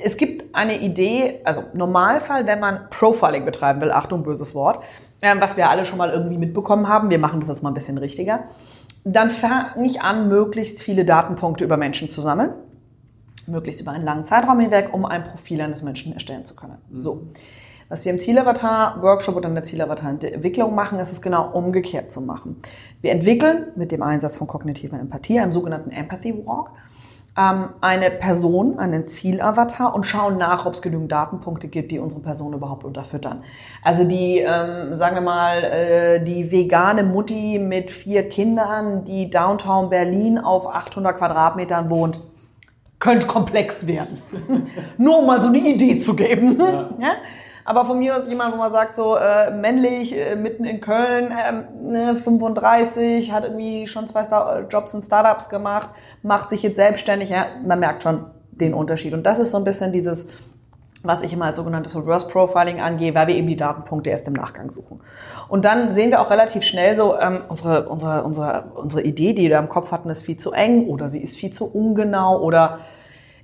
[0.06, 4.80] es gibt eine Idee, also Normalfall, wenn man Profiling betreiben will, Achtung, böses Wort,
[5.22, 7.98] was wir alle schon mal irgendwie mitbekommen haben, wir machen das jetzt mal ein bisschen
[7.98, 8.44] richtiger,
[9.04, 12.52] dann fange ich an, möglichst viele Datenpunkte über Menschen zu sammeln,
[13.48, 16.78] möglichst über einen langen Zeitraum hinweg, um ein Profil eines Menschen erstellen zu können.
[16.90, 17.02] Mhm.
[17.02, 17.28] So.
[17.90, 22.58] Was wir im Zielavatar-Workshop oder in der Zielavatar-Entwicklung machen, ist es genau umgekehrt zu machen.
[23.00, 26.72] Wir entwickeln mit dem Einsatz von kognitiver Empathie, einem sogenannten Empathy Walk,
[27.38, 32.24] ähm, eine Person, einen Zielavatar und schauen nach, ob es genügend Datenpunkte gibt, die unsere
[32.24, 33.44] Person überhaupt unterfüttern.
[33.84, 39.90] Also die, ähm, sagen wir mal, äh, die vegane Mutti mit vier Kindern, die Downtown
[39.90, 42.20] Berlin auf 800 Quadratmetern wohnt,
[43.00, 44.20] könnte komplex werden.
[44.98, 46.58] Nur um mal so eine Idee zu geben.
[46.60, 46.90] Ja.
[47.00, 47.12] ja?
[47.68, 51.34] Aber von mir aus jemand, wo man sagt, so äh, männlich, äh, mitten in Köln,
[51.50, 55.90] ähm, ne, 35, hat irgendwie schon zwei Star Jobs in Startups gemacht,
[56.24, 57.30] macht sich jetzt selbstständig.
[57.30, 59.14] Ja, man merkt schon den Unterschied.
[59.14, 60.30] Und das ist so ein bisschen dieses,
[61.04, 64.34] was ich immer als sogenanntes Reverse Profiling angehe, weil wir eben die Datenpunkte erst im
[64.34, 65.02] Nachgang suchen.
[65.50, 69.50] Und dann sehen wir auch relativ schnell so, ähm, unsere, unsere, unsere, unsere Idee, die
[69.50, 72.80] wir im Kopf hatten, ist viel zu eng oder sie ist viel zu ungenau oder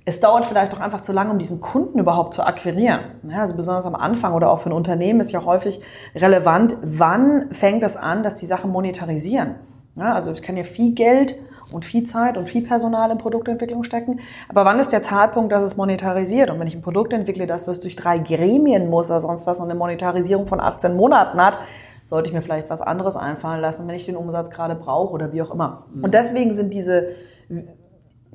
[0.06, 3.00] es dauert vielleicht auch einfach zu lange, um diesen Kunden überhaupt zu akquirieren.
[3.34, 5.80] Also besonders am Anfang oder auch für ein Unternehmen ist ja häufig
[6.14, 9.54] relevant, wann fängt es an, dass die Sachen monetarisieren.
[9.96, 11.40] Also ich kann ja viel Geld
[11.72, 14.20] und viel Zeit und viel Personal in Produktentwicklung stecken.
[14.50, 16.50] Aber wann ist der Zeitpunkt, dass es monetarisiert?
[16.50, 19.60] Und wenn ich ein Produkt entwickle, das was durch drei Gremien muss oder sonst was
[19.60, 21.58] und eine Monetarisierung von 18 Monaten hat,
[22.04, 25.32] sollte ich mir vielleicht was anderes einfallen lassen, wenn ich den Umsatz gerade brauche oder
[25.32, 25.86] wie auch immer.
[26.02, 27.12] Und deswegen sind diese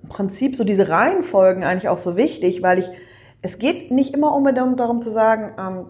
[0.10, 2.89] Prinzip so diese Reihenfolgen eigentlich auch so wichtig, weil ich,
[3.41, 5.86] es geht nicht immer unbedingt darum zu sagen, ähm,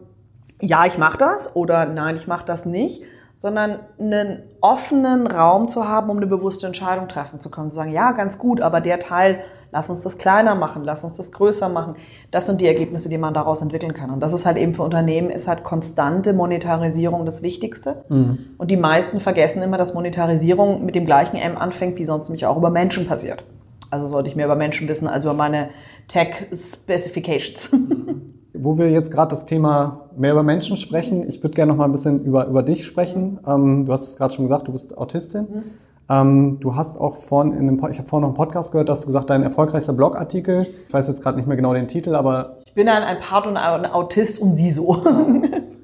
[0.62, 3.02] ja, ich mache das oder nein, ich mache das nicht,
[3.36, 7.70] sondern einen offenen Raum zu haben, um eine bewusste Entscheidung treffen zu können.
[7.70, 9.40] Zu sagen, ja, ganz gut, aber der Teil,
[9.72, 11.96] lass uns das kleiner machen, lass uns das größer machen.
[12.32, 14.10] Das sind die Ergebnisse, die man daraus entwickeln kann.
[14.10, 18.04] Und das ist halt eben für Unternehmen, ist halt konstante Monetarisierung das Wichtigste.
[18.10, 18.40] Mhm.
[18.58, 22.46] Und die meisten vergessen immer, dass Monetarisierung mit dem gleichen M anfängt, wie sonst nämlich
[22.46, 23.46] auch über Menschen passiert.
[23.92, 25.70] Also sollte ich mehr über Menschen wissen als über meine
[26.08, 27.76] Tech-Specifications.
[28.54, 31.86] Wo wir jetzt gerade das Thema mehr über Menschen sprechen, ich würde gerne noch mal
[31.86, 33.40] ein bisschen über, über dich sprechen.
[33.48, 35.48] Ähm, du hast es gerade schon gesagt, du bist Autistin.
[35.50, 35.64] Mhm.
[36.10, 39.02] Ähm, du hast auch vorhin in einem, ich habe vorhin noch einen Podcast gehört, dass
[39.02, 42.58] du gesagt, dein erfolgreichster Blogartikel, ich weiß jetzt gerade nicht mehr genau den Titel, aber...
[42.66, 44.98] Ich bin ein, ein Part und ein Autist und sie so.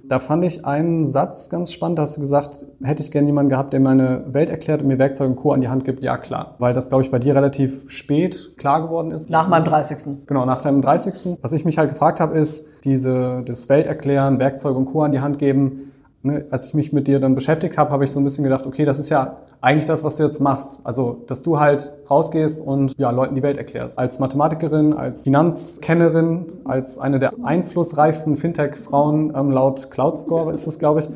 [0.08, 1.98] Da fand ich einen Satz ganz spannend.
[1.98, 5.00] Da hast du gesagt, hätte ich gerne jemanden gehabt, der meine Welt erklärt und mir
[5.00, 5.52] Werkzeuge und Co.
[5.52, 6.04] an die Hand gibt.
[6.04, 6.56] Ja, klar.
[6.60, 9.30] Weil das, glaube ich, bei dir relativ spät klar geworden ist.
[9.30, 10.26] Nach meinem 30.
[10.28, 11.40] Genau, nach deinem 30.
[11.42, 15.02] Was ich mich halt gefragt habe, ist, diese, das Welt erklären, Werkzeuge und Co.
[15.02, 15.92] an die Hand geben.
[16.22, 18.66] Ne, als ich mich mit dir dann beschäftigt habe, habe ich so ein bisschen gedacht,
[18.66, 20.82] okay, das ist ja eigentlich das, was du jetzt machst.
[20.84, 23.98] Also, dass du halt rausgehst und ja, Leuten die Welt erklärst.
[23.98, 31.00] Als Mathematikerin, als Finanzkennerin, als eine der einflussreichsten Fintech-Frauen ähm, laut CloudScore ist es, glaube
[31.00, 31.10] ich.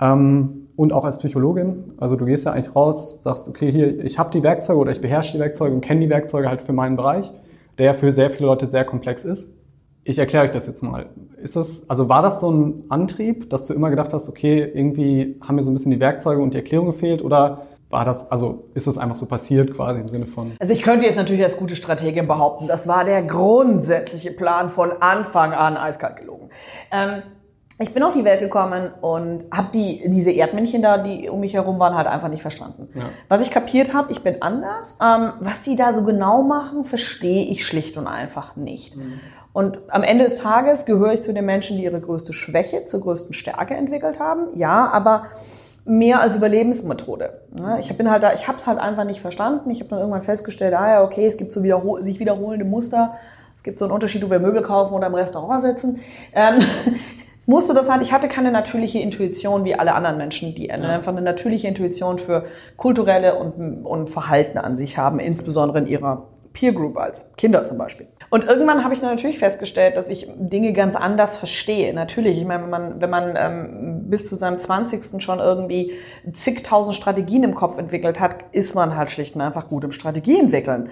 [0.00, 1.92] Ähm, und auch als Psychologin.
[1.98, 5.02] Also du gehst ja eigentlich raus, sagst, okay, hier, ich habe die Werkzeuge oder ich
[5.02, 7.30] beherrsche die Werkzeuge und kenne die Werkzeuge halt für meinen Bereich,
[7.76, 9.58] der für sehr viele Leute sehr komplex ist.
[10.04, 11.10] Ich erkläre euch das jetzt mal.
[11.42, 15.38] Ist das, also war das so ein Antrieb, dass du immer gedacht hast, okay, irgendwie
[15.42, 18.70] haben mir so ein bisschen die Werkzeuge und die Erklärung gefehlt oder war das, also
[18.74, 20.52] ist das einfach so passiert quasi im Sinne von?
[20.60, 24.92] Also ich könnte jetzt natürlich als gute Strategin behaupten, das war der grundsätzliche Plan von
[25.00, 26.50] Anfang an, eiskalt gelogen.
[26.92, 27.22] Ähm,
[27.80, 31.54] ich bin auf die Welt gekommen und habe die diese Erdmännchen da, die um mich
[31.54, 32.90] herum waren, halt einfach nicht verstanden.
[32.94, 33.04] Ja.
[33.28, 34.98] Was ich kapiert habe, ich bin anders.
[35.02, 38.96] Ähm, was die da so genau machen, verstehe ich schlicht und einfach nicht.
[38.96, 39.20] Mhm.
[39.52, 43.00] Und am Ende des Tages gehöre ich zu den Menschen, die ihre größte Schwäche zur
[43.00, 44.48] größten Stärke entwickelt haben.
[44.54, 45.24] Ja, aber
[45.84, 47.40] mehr als Überlebensmethode.
[47.80, 49.70] Ich bin halt da, ich habe es halt einfach nicht verstanden.
[49.70, 53.14] Ich habe dann irgendwann festgestellt, ah ja, okay, es gibt so wiederhol sich wiederholende Muster.
[53.56, 56.00] Es gibt so einen Unterschied, wo wir Möbel kaufen oder im Restaurant sitzen.
[56.34, 56.60] Ähm,
[57.46, 60.76] musste das halt, ich hatte keine natürliche Intuition wie alle anderen Menschen, die ja.
[60.76, 62.44] einfach eine natürliche Intuition für
[62.76, 67.78] kulturelle und, und Verhalten an sich haben, insbesondere in ihrer Peer Group als Kinder zum
[67.78, 68.06] Beispiel.
[68.30, 71.92] Und irgendwann habe ich natürlich festgestellt, dass ich Dinge ganz anders verstehe.
[71.92, 75.20] Natürlich, ich meine, wenn man, wenn man ähm, bis zu seinem 20.
[75.20, 75.92] schon irgendwie
[76.32, 80.38] zigtausend Strategien im Kopf entwickelt hat, ist man halt schlicht und einfach gut im Strategie
[80.38, 80.88] entwickeln.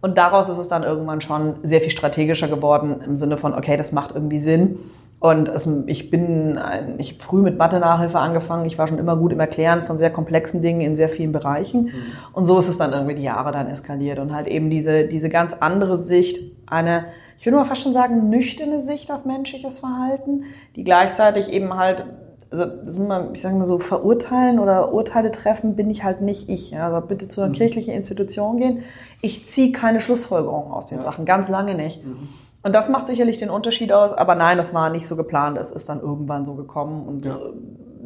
[0.00, 3.76] Und daraus ist es dann irgendwann schon sehr viel strategischer geworden im Sinne von, okay,
[3.76, 4.78] das macht irgendwie Sinn.
[5.20, 8.64] Und es, ich bin, ein, ich habe früh mit Mathe-Nachhilfe angefangen.
[8.64, 11.84] Ich war schon immer gut im Erklären von sehr komplexen Dingen in sehr vielen Bereichen.
[11.84, 11.92] Mhm.
[12.32, 15.28] Und so ist es dann irgendwie die Jahre dann eskaliert und halt eben diese, diese
[15.28, 17.04] ganz andere Sicht, eine,
[17.38, 22.06] ich würde mal fast schon sagen, nüchterne Sicht auf menschliches Verhalten, die gleichzeitig eben halt,
[22.50, 26.48] also sind wir, ich sage mal so, verurteilen oder Urteile treffen, bin ich halt nicht
[26.48, 26.74] ich.
[26.78, 27.56] Also bitte zu einer mhm.
[27.56, 28.84] kirchlichen Institution gehen.
[29.20, 31.04] Ich ziehe keine Schlussfolgerungen aus den ja.
[31.04, 32.06] Sachen, ganz lange nicht.
[32.06, 32.28] Mhm.
[32.62, 35.56] Und das macht sicherlich den Unterschied aus, aber nein, das war nicht so geplant.
[35.56, 37.36] Es ist dann irgendwann so gekommen und ja.
[37.36, 37.52] Äh,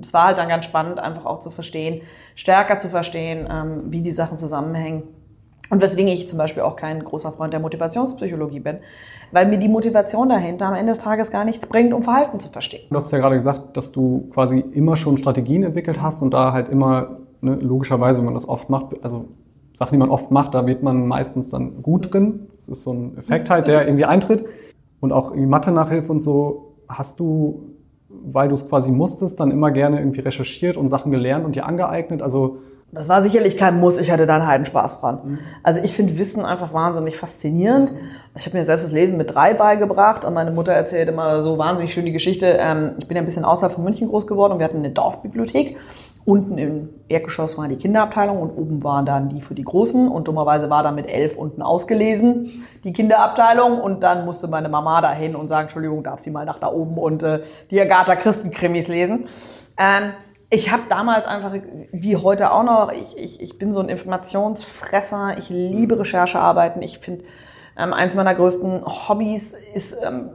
[0.03, 2.03] es war halt dann ganz spannend, einfach auch zu verstehen,
[2.35, 5.05] stärker zu verstehen, ähm, wie die Sachen zusammenhängen.
[5.71, 8.79] Und weswegen ich zum Beispiel auch kein großer Freund der Motivationspsychologie bin,
[9.33, 12.51] weil mir die Motivation dahinter am Ende des Tages gar nichts bringt, um Verhalten zu
[12.51, 12.83] verstehen.
[12.91, 16.53] Du hast ja gerade gesagt, dass du quasi immer schon Strategien entwickelt hast und da
[16.53, 19.29] halt immer ne, logischerweise, wenn man das oft macht, also
[19.75, 22.49] Sachen, die man oft macht, da wird man meistens dann gut drin.
[22.57, 24.45] Das ist so ein Effekt halt, der irgendwie eintritt.
[25.01, 27.75] Und auch irgendwie Mathe-Nachhilfe und so hast du,
[28.09, 31.67] weil du es quasi musstest, dann immer gerne irgendwie recherchiert und Sachen gelernt und dir
[31.67, 32.23] angeeignet.
[32.23, 32.59] Also
[32.93, 35.21] das war sicherlich kein Muss, ich hatte da einen Heidenspaß dran.
[35.25, 35.39] Mhm.
[35.65, 37.93] Also ich finde Wissen einfach wahnsinnig faszinierend.
[38.37, 41.57] Ich habe mir selbst das Lesen mit drei beigebracht und meine Mutter erzählt immer so
[41.57, 42.59] wahnsinnig schön die Geschichte.
[42.59, 44.91] Ähm, ich bin ja ein bisschen außerhalb von München groß geworden und wir hatten eine
[44.91, 45.77] Dorfbibliothek.
[46.25, 50.09] Unten im Erdgeschoss war die Kinderabteilung und oben waren dann die für die Großen.
[50.09, 52.51] Und dummerweise war da mit elf unten ausgelesen,
[52.83, 53.79] die Kinderabteilung.
[53.81, 56.73] Und dann musste meine Mama da hin und sagen, Entschuldigung, darf sie mal nach da
[56.73, 59.27] oben und äh, die Agatha Christen-Krimis lesen.
[59.79, 60.13] Ähm,
[60.51, 61.53] ich habe damals einfach,
[61.93, 66.83] wie heute auch noch, ich, ich, ich bin so ein Informationsfresser, ich liebe Recherchearbeiten.
[66.83, 67.25] Ich finde,
[67.77, 70.31] ähm, eins meiner größten Hobbys ist ähm,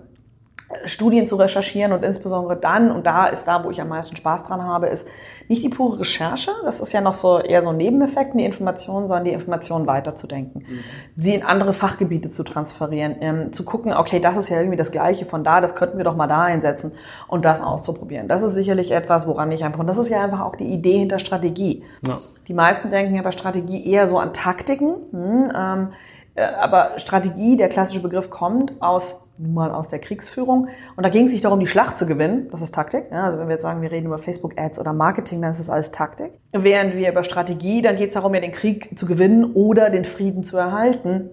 [0.85, 4.45] Studien zu recherchieren und insbesondere dann, und da ist da, wo ich am meisten Spaß
[4.45, 5.07] dran habe, ist
[5.47, 9.07] nicht die pure Recherche, das ist ja noch so eher so ein Nebeneffekt, die Informationen,
[9.07, 10.79] sondern die Informationen weiterzudenken, mhm.
[11.15, 14.91] sie in andere Fachgebiete zu transferieren, ähm, zu gucken, okay, das ist ja irgendwie das
[14.91, 16.91] Gleiche von da, das könnten wir doch mal da einsetzen
[17.27, 18.27] und das auszuprobieren.
[18.27, 20.99] Das ist sicherlich etwas, woran ich einfach, und das ist ja einfach auch die Idee
[20.99, 21.83] hinter Strategie.
[22.01, 22.19] Ja.
[22.47, 25.95] Die meisten denken ja bei Strategie eher so an Taktiken, hm, ähm, äh,
[26.35, 30.67] aber Strategie, der klassische Begriff, kommt aus nun mal aus der Kriegsführung.
[30.95, 32.49] Und da ging es sich darum, die Schlacht zu gewinnen.
[32.51, 33.05] Das ist Taktik.
[33.09, 35.69] Ja, also wenn wir jetzt sagen, wir reden über Facebook-Ads oder Marketing, dann ist das
[35.69, 36.33] alles Taktik.
[36.51, 40.03] Während wir über Strategie, dann geht es darum, ja den Krieg zu gewinnen oder den
[40.03, 41.29] Frieden zu erhalten.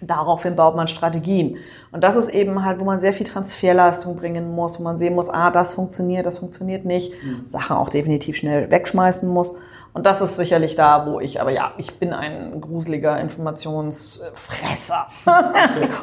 [0.00, 1.56] Daraufhin baut man Strategien.
[1.92, 5.14] Und das ist eben halt, wo man sehr viel Transferleistung bringen muss, wo man sehen
[5.14, 7.12] muss, ah, das funktioniert, das funktioniert nicht.
[7.22, 7.46] Mhm.
[7.46, 9.56] Sachen auch definitiv schnell wegschmeißen muss.
[9.92, 15.06] Und das ist sicherlich da, wo ich, aber ja, ich bin ein gruseliger Informationsfresser.
[15.26, 15.88] Okay.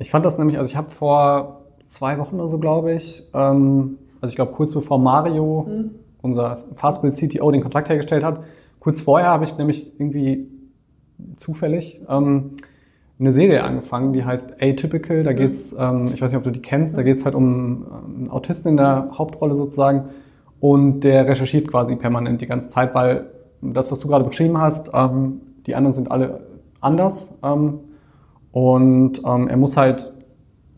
[0.00, 3.96] Ich fand das nämlich, also ich habe vor zwei Wochen oder so, glaube ich, ähm,
[4.20, 5.90] also ich glaube kurz bevor Mario, mhm.
[6.20, 8.40] unser Fastbill CTO, den Kontakt hergestellt hat,
[8.80, 10.48] kurz vorher habe ich nämlich irgendwie
[11.36, 12.56] zufällig ähm,
[13.20, 15.22] eine Serie angefangen, die heißt Atypical.
[15.22, 15.36] Da mhm.
[15.36, 18.70] geht's, ähm, ich weiß nicht, ob du die kennst, da geht's halt um einen Autisten
[18.70, 20.08] in der Hauptrolle sozusagen
[20.64, 23.26] und der recherchiert quasi permanent die ganze Zeit, weil
[23.60, 26.40] das, was du gerade beschrieben hast, ähm, die anderen sind alle
[26.80, 27.36] anders.
[27.44, 27.80] Ähm,
[28.50, 30.10] und ähm, er muss halt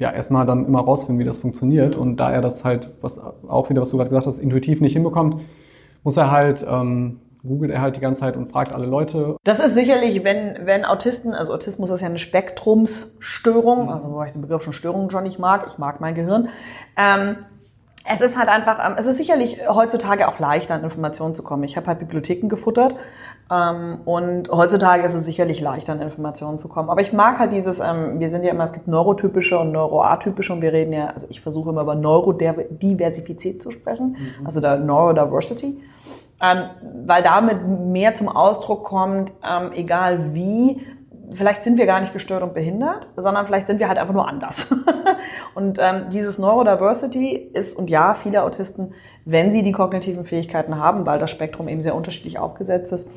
[0.01, 1.95] ja erstmal dann immer rausfinden, wie das funktioniert.
[1.95, 4.95] Und da er das halt, was auch wieder, was du gerade gesagt hast, intuitiv nicht
[4.95, 5.41] hinbekommt,
[6.03, 9.37] muss er halt ähm, googelt er halt die ganze Zeit und fragt alle Leute.
[9.45, 13.89] Das ist sicherlich, wenn, wenn Autisten, also Autismus ist ja eine Spektrumsstörung, mhm.
[13.91, 16.49] also wo ich den Begriff schon Störung schon nicht mag, ich mag mein Gehirn.
[16.97, 17.37] Ähm,
[18.09, 21.65] es ist halt einfach, ähm, es ist sicherlich heutzutage auch leichter, an Informationen zu kommen.
[21.65, 22.95] Ich habe halt Bibliotheken gefuttert
[23.51, 26.89] ähm, und heutzutage ist es sicherlich leichter, an Informationen zu kommen.
[26.89, 30.53] Aber ich mag halt dieses, ähm, wir sind ja immer, es gibt neurotypische und neuroatypische
[30.53, 34.47] und wir reden ja, also ich versuche immer über Neurodiversität zu sprechen, mhm.
[34.47, 35.83] also der Neurodiversity.
[36.39, 39.33] weil damit mehr zum Ausdruck kommt,
[39.73, 40.83] egal wie,
[41.31, 44.29] vielleicht sind wir gar nicht gestört und behindert, sondern vielleicht sind wir halt einfach nur
[44.29, 44.75] anders.
[45.55, 48.93] und ähm, dieses Neurodiversity ist, und ja, viele Autisten,
[49.25, 53.11] wenn sie die kognitiven Fähigkeiten haben, weil das Spektrum eben sehr unterschiedlich aufgesetzt ist,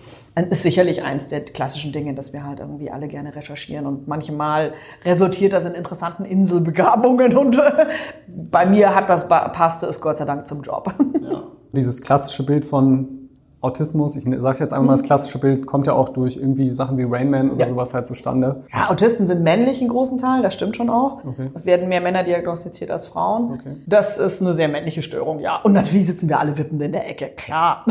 [0.50, 3.86] ist sicherlich eins der klassischen Dinge, dass wir halt irgendwie alle gerne recherchieren.
[3.86, 4.74] Und manchmal
[5.06, 7.62] resultiert das in interessanten Inselbegabungen und
[8.28, 10.94] bei mir hat das passte es Gott sei Dank zum Job.
[11.22, 11.44] Ja.
[11.74, 13.19] Dieses klassische Bild von
[13.62, 16.98] Autismus, ich sage jetzt einmal mal, das klassische Bild kommt ja auch durch irgendwie Sachen
[16.98, 17.70] wie Rainman oder ja.
[17.70, 18.64] sowas halt zustande.
[18.74, 21.26] Ja, Autisten sind männlich in großen Teil, das stimmt schon auch.
[21.26, 21.50] Okay.
[21.54, 23.54] Es werden mehr Männer diagnostiziert als Frauen.
[23.54, 23.76] Okay.
[23.86, 25.58] Das ist eine sehr männliche Störung, ja.
[25.58, 27.86] Und natürlich sitzen wir alle wippend in der Ecke, klar.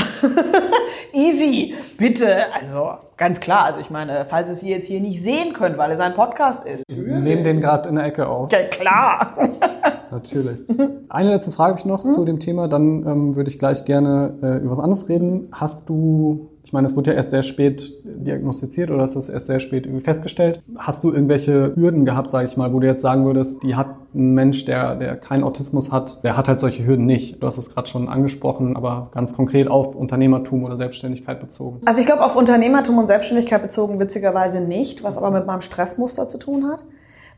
[1.13, 2.29] Easy, bitte.
[2.55, 3.65] Also ganz klar.
[3.65, 6.67] Also ich meine, falls es ihr jetzt hier nicht sehen könnt, weil es ein Podcast
[6.67, 6.85] ist.
[6.89, 8.51] Wir nehmen den gerade in der Ecke auf.
[8.53, 9.35] Ja, klar.
[10.11, 10.65] Natürlich.
[11.09, 12.11] Eine letzte Frage habe ich noch hm?
[12.11, 15.49] zu dem Thema, dann ähm, würde ich gleich gerne äh, über was anderes reden.
[15.53, 19.47] Hast du, ich meine, es wurde ja erst sehr spät diagnostiziert oder ist das erst
[19.47, 20.61] sehr spät irgendwie festgestellt.
[20.77, 23.89] Hast du irgendwelche Hürden gehabt, sage ich mal, wo du jetzt sagen würdest, die hat
[24.15, 27.43] ein Mensch, der, der keinen Autismus hat, der hat halt solche Hürden nicht.
[27.43, 31.81] Du hast es gerade schon angesprochen, aber ganz konkret auf Unternehmertum oder Selbstständigkeit bezogen.
[31.85, 36.29] Also ich glaube, auf Unternehmertum und Selbstständigkeit bezogen witzigerweise nicht, was aber mit meinem Stressmuster
[36.29, 36.85] zu tun hat.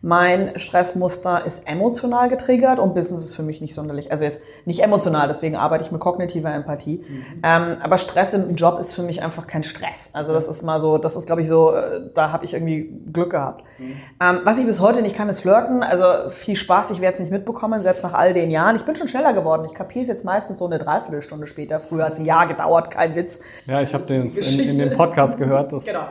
[0.02, 4.82] Mein Stressmuster ist emotional getriggert und Business ist für mich nicht sonderlich, also jetzt nicht
[4.82, 7.04] emotional, deswegen arbeite ich mit kognitiver Empathie.
[7.06, 7.24] Mhm.
[7.42, 10.10] Ähm, aber Stress im Job ist für mich einfach kein Stress.
[10.14, 12.90] Also das ist mal so, das ist glaube ich so, äh, da habe ich irgendwie
[13.12, 13.64] Glück gehabt.
[13.78, 13.96] Mhm.
[14.20, 15.82] Ähm, was ich bis heute nicht kann, ist flirten.
[15.82, 18.76] Also viel Spaß, ich werde es nicht mitbekommen, selbst nach all den Jahren.
[18.76, 19.66] Ich bin schon schneller geworden.
[19.66, 21.78] Ich kapiere es jetzt meistens so eine Dreiviertelstunde später.
[21.78, 23.40] Früher hat es ein Jahr gedauert, kein Witz.
[23.66, 25.72] Ja, ich habe den in, in, dem Podcast gehört.
[25.80, 26.06] Das genau.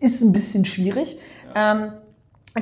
[0.00, 1.18] Ist ein bisschen schwierig.
[1.54, 1.72] Ja.
[1.72, 1.92] Ähm,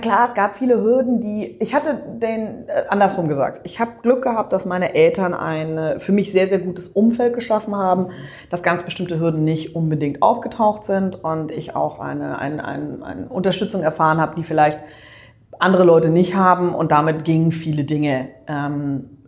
[0.01, 3.61] Klar, es gab viele Hürden, die ich hatte den äh, andersrum gesagt.
[3.65, 7.77] Ich habe Glück gehabt, dass meine Eltern ein für mich sehr sehr gutes Umfeld geschaffen
[7.77, 8.09] haben,
[8.49, 13.29] dass ganz bestimmte Hürden nicht unbedingt aufgetaucht sind und ich auch eine, eine, eine, eine
[13.29, 14.79] Unterstützung erfahren habe, die vielleicht
[15.59, 19.19] andere Leute nicht haben und damit gingen viele Dinge ähm,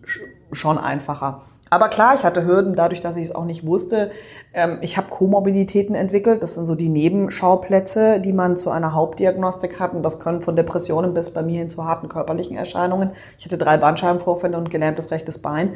[0.50, 1.42] schon einfacher.
[1.74, 4.12] Aber klar, ich hatte Hürden dadurch, dass ich es auch nicht wusste.
[4.52, 6.40] Ähm, ich habe Komorbiditäten entwickelt.
[6.40, 9.92] Das sind so die Nebenschauplätze, die man zu einer Hauptdiagnostik hat.
[9.92, 13.10] Und das können von Depressionen bis bei mir hin zu harten körperlichen Erscheinungen.
[13.40, 15.74] Ich hatte drei Bandscheibenvorfälle und gelähmtes rechtes Bein.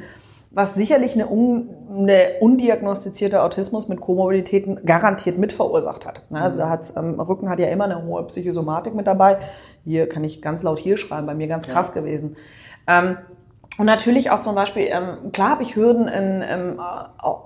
[0.53, 6.23] Was sicherlich eine, un, eine undiagnostizierte Autismus mit Komorbiditäten garantiert mit verursacht hat.
[6.31, 9.39] Also da hat's, ähm, Rücken hat ja immer eine hohe Psychosomatik mit dabei.
[9.83, 12.01] Hier kann ich ganz laut hier schreiben, bei mir ganz krass ja.
[12.01, 12.37] gewesen.
[12.87, 13.17] Ähm,
[13.79, 16.81] und natürlich auch zum Beispiel, ähm, klar habe ich Hürden in, ähm,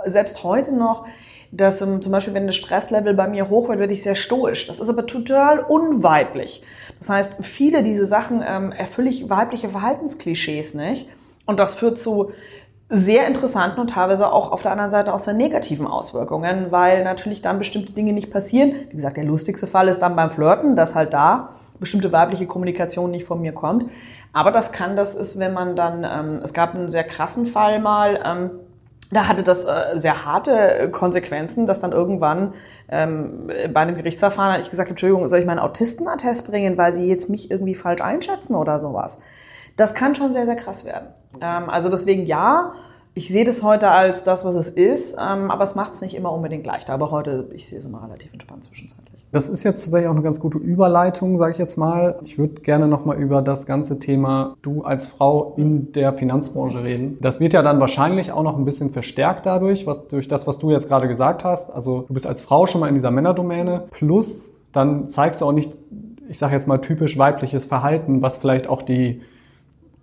[0.05, 1.05] selbst heute noch,
[1.53, 4.67] dass ähm, zum Beispiel, wenn das Stresslevel bei mir hoch wird, werde ich sehr stoisch.
[4.67, 6.63] Das ist aber total unweiblich.
[6.99, 11.09] Das heißt, viele dieser Sachen ähm, erfülle ich weibliche Verhaltensklischees nicht.
[11.45, 12.33] Und das führt zu
[12.89, 17.43] sehr interessanten und teilweise auch auf der anderen Seite auch sehr negativen Auswirkungen, weil natürlich
[17.43, 18.75] dann bestimmte Dinge nicht passieren.
[18.91, 23.11] Wie gesagt, der lustigste Fall ist dann beim Flirten, dass halt da bestimmte weibliche Kommunikation
[23.11, 23.87] nicht von mir kommt.
[24.33, 27.81] Aber das kann, das ist, wenn man dann, ähm, es gab einen sehr krassen Fall
[27.81, 28.51] mal, ähm,
[29.11, 32.55] da hatte das äh, sehr harte Konsequenzen, dass dann irgendwann
[32.89, 37.29] ähm, bei einem Gerichtsverfahren ich gesagt, Entschuldigung, soll ich meinen Autistenattest bringen, weil sie jetzt
[37.29, 39.21] mich irgendwie falsch einschätzen oder sowas.
[39.77, 41.09] Das kann schon sehr, sehr krass werden.
[41.43, 42.73] Ähm, also deswegen ja,
[43.15, 46.15] ich sehe das heute als das, was es ist, ähm, aber es macht es nicht
[46.15, 46.95] immer unbedingt leichter.
[46.95, 49.12] Aber heute, ich sehe es immer relativ entspannt zwischenzeitlich.
[49.33, 52.17] Das ist jetzt tatsächlich auch eine ganz gute Überleitung, sage ich jetzt mal.
[52.23, 57.19] Ich würde gerne nochmal über das ganze Thema du als Frau in der Finanzbranche reden.
[57.21, 60.59] Das wird ja dann wahrscheinlich auch noch ein bisschen verstärkt dadurch, was durch das, was
[60.59, 61.71] du jetzt gerade gesagt hast.
[61.71, 63.85] Also du bist als Frau schon mal in dieser Männerdomäne.
[63.91, 65.77] Plus dann zeigst du auch nicht,
[66.29, 69.21] ich sage jetzt mal typisch weibliches Verhalten, was vielleicht auch die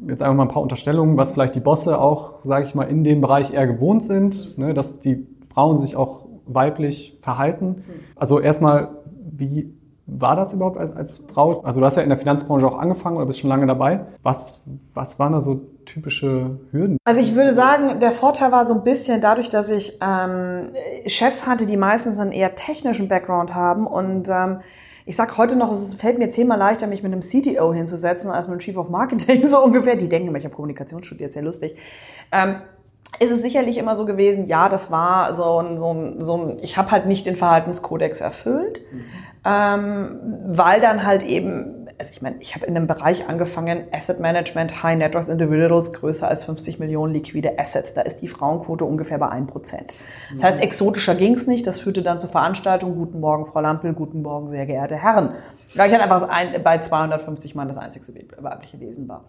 [0.08, 3.04] jetzt einfach mal ein paar Unterstellungen, was vielleicht die Bosse auch, sage ich mal, in
[3.04, 7.84] dem Bereich eher gewohnt sind, ne, dass die Frauen sich auch weiblich verhalten.
[8.16, 8.90] Also erstmal,
[9.32, 9.74] wie
[10.12, 11.62] war das überhaupt als, als Frau?
[11.62, 14.06] Also du hast ja in der Finanzbranche auch angefangen oder bist schon lange dabei.
[14.24, 16.98] Was, was waren da so typische Hürden?
[17.04, 20.70] Also ich würde sagen, der Vorteil war so ein bisschen dadurch, dass ich ähm,
[21.06, 24.60] Chefs hatte, die meistens einen eher technischen Background haben und ähm,
[25.06, 28.48] ich sag heute noch, es fällt mir zehnmal leichter, mich mit einem CTO hinzusetzen, als
[28.48, 29.96] mit einem Chief of Marketing, so ungefähr.
[29.96, 31.76] Die denken immer, ich habe Kommunikation studiert, sehr lustig.
[32.32, 32.58] Ähm,
[33.18, 36.60] ist es sicherlich immer so gewesen, ja, das war so ein, so ein, so ein
[36.62, 39.06] ich habe halt nicht den Verhaltenskodex erfüllt, mhm.
[39.46, 44.20] ähm, weil dann halt eben, also ich meine, ich habe in einem Bereich angefangen, Asset
[44.20, 47.94] Management, High Net Worth Individuals, größer als 50 Millionen liquide Assets.
[47.94, 49.48] Da ist die Frauenquote ungefähr bei 1%.
[50.34, 51.68] Das heißt, exotischer ging's nicht.
[51.68, 55.34] Das führte dann zur Veranstaltung, guten Morgen, Frau Lampel, guten Morgen, sehr geehrte Herren.
[55.76, 56.28] Da ich halt einfach
[56.64, 58.06] bei 250 Mann das einzige
[58.40, 59.26] weibliche Wesen war.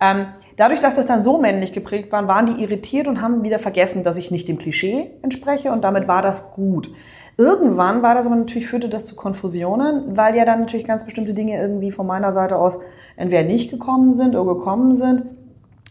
[0.00, 3.58] Ähm, dadurch, dass das dann so männlich geprägt war, waren die irritiert und haben wieder
[3.58, 6.90] vergessen, dass ich nicht dem Klischee entspreche und damit war das gut.
[7.36, 11.34] Irgendwann war das aber natürlich, führte das zu Konfusionen, weil ja dann natürlich ganz bestimmte
[11.34, 12.80] Dinge irgendwie von meiner Seite aus
[13.16, 15.24] entweder nicht gekommen sind oder gekommen sind,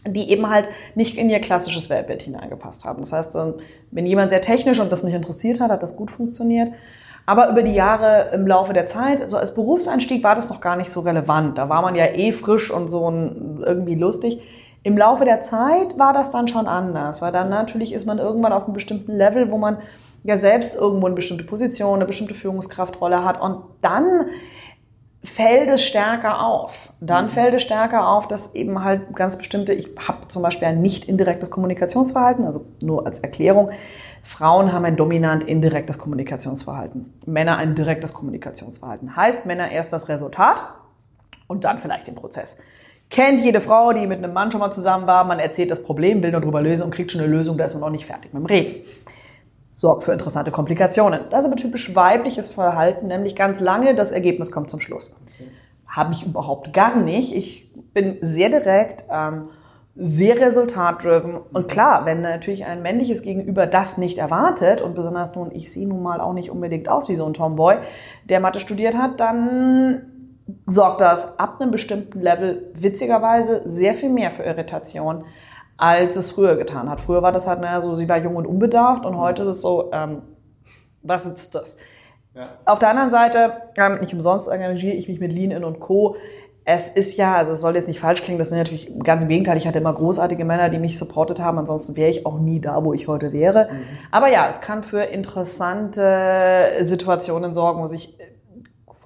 [0.06, 3.00] die eben halt nicht in ihr klassisches Weltbild hineingepasst haben.
[3.00, 3.36] Das heißt,
[3.90, 6.72] wenn jemand sehr technisch und das nicht interessiert hat, hat das gut funktioniert.
[7.26, 10.76] Aber über die Jahre im Laufe der Zeit, also als Berufseinstieg war das noch gar
[10.76, 11.58] nicht so relevant.
[11.58, 13.08] Da war man ja eh frisch und so
[13.64, 14.40] irgendwie lustig.
[14.82, 18.52] Im Laufe der Zeit war das dann schon anders, weil dann natürlich ist man irgendwann
[18.52, 19.76] auf einem bestimmten Level, wo man
[20.24, 24.26] ja selbst irgendwo eine bestimmte Position, eine bestimmte Führungskraftrolle hat und dann
[25.22, 26.92] fällt es stärker auf.
[27.00, 27.30] Dann mhm.
[27.30, 31.08] fällt es stärker auf, dass eben halt ganz bestimmte, ich habe zum Beispiel ein nicht
[31.08, 33.70] indirektes Kommunikationsverhalten, also nur als Erklärung,
[34.22, 37.12] Frauen haben ein dominant indirektes Kommunikationsverhalten.
[37.26, 39.16] Männer ein direktes Kommunikationsverhalten.
[39.16, 40.62] Heißt, Männer erst das Resultat
[41.46, 42.58] und dann vielleicht den Prozess.
[43.10, 46.22] Kennt jede Frau, die mit einem Mann schon mal zusammen war, man erzählt das Problem,
[46.22, 48.32] will nur drüber lösen und kriegt schon eine Lösung, da ist man noch nicht fertig
[48.32, 48.74] mit dem Reden.
[49.80, 51.20] Sorgt für interessante Komplikationen.
[51.30, 55.16] Das ist aber typisch weibliches Verhalten, nämlich ganz lange, das Ergebnis kommt zum Schluss.
[55.86, 57.34] Habe ich überhaupt gar nicht.
[57.34, 59.48] Ich bin sehr direkt, ähm,
[59.96, 61.38] sehr resultatdriven.
[61.54, 65.88] Und klar, wenn natürlich ein männliches Gegenüber das nicht erwartet und besonders nun, ich sehe
[65.88, 67.76] nun mal auch nicht unbedingt aus wie so ein Tomboy,
[68.28, 70.02] der Mathe studiert hat, dann
[70.66, 75.24] sorgt das ab einem bestimmten Level witzigerweise sehr viel mehr für Irritation,
[75.80, 77.00] als es früher getan hat.
[77.00, 79.62] Früher war das halt, naja, so, sie war jung und unbedarft und heute ist es
[79.62, 80.22] so, ähm,
[81.02, 81.78] was ist das?
[82.34, 82.50] Ja.
[82.66, 86.16] Auf der anderen Seite, ähm, nicht umsonst engagiere ich mich mit Lean In und Co
[86.64, 89.28] es ist ja, also es soll jetzt nicht falsch klingen, das sind natürlich ganz im
[89.28, 89.56] Gegenteil.
[89.56, 91.58] Ich hatte immer großartige Männer, die mich supportet haben.
[91.58, 93.68] Ansonsten wäre ich auch nie da, wo ich heute wäre.
[93.70, 93.76] Mhm.
[94.10, 98.16] Aber ja, es kann für interessante Situationen sorgen, wo sich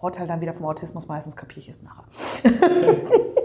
[0.04, 2.04] Vorteil dann wieder vom Autismus meistens kapiere ich es nachher.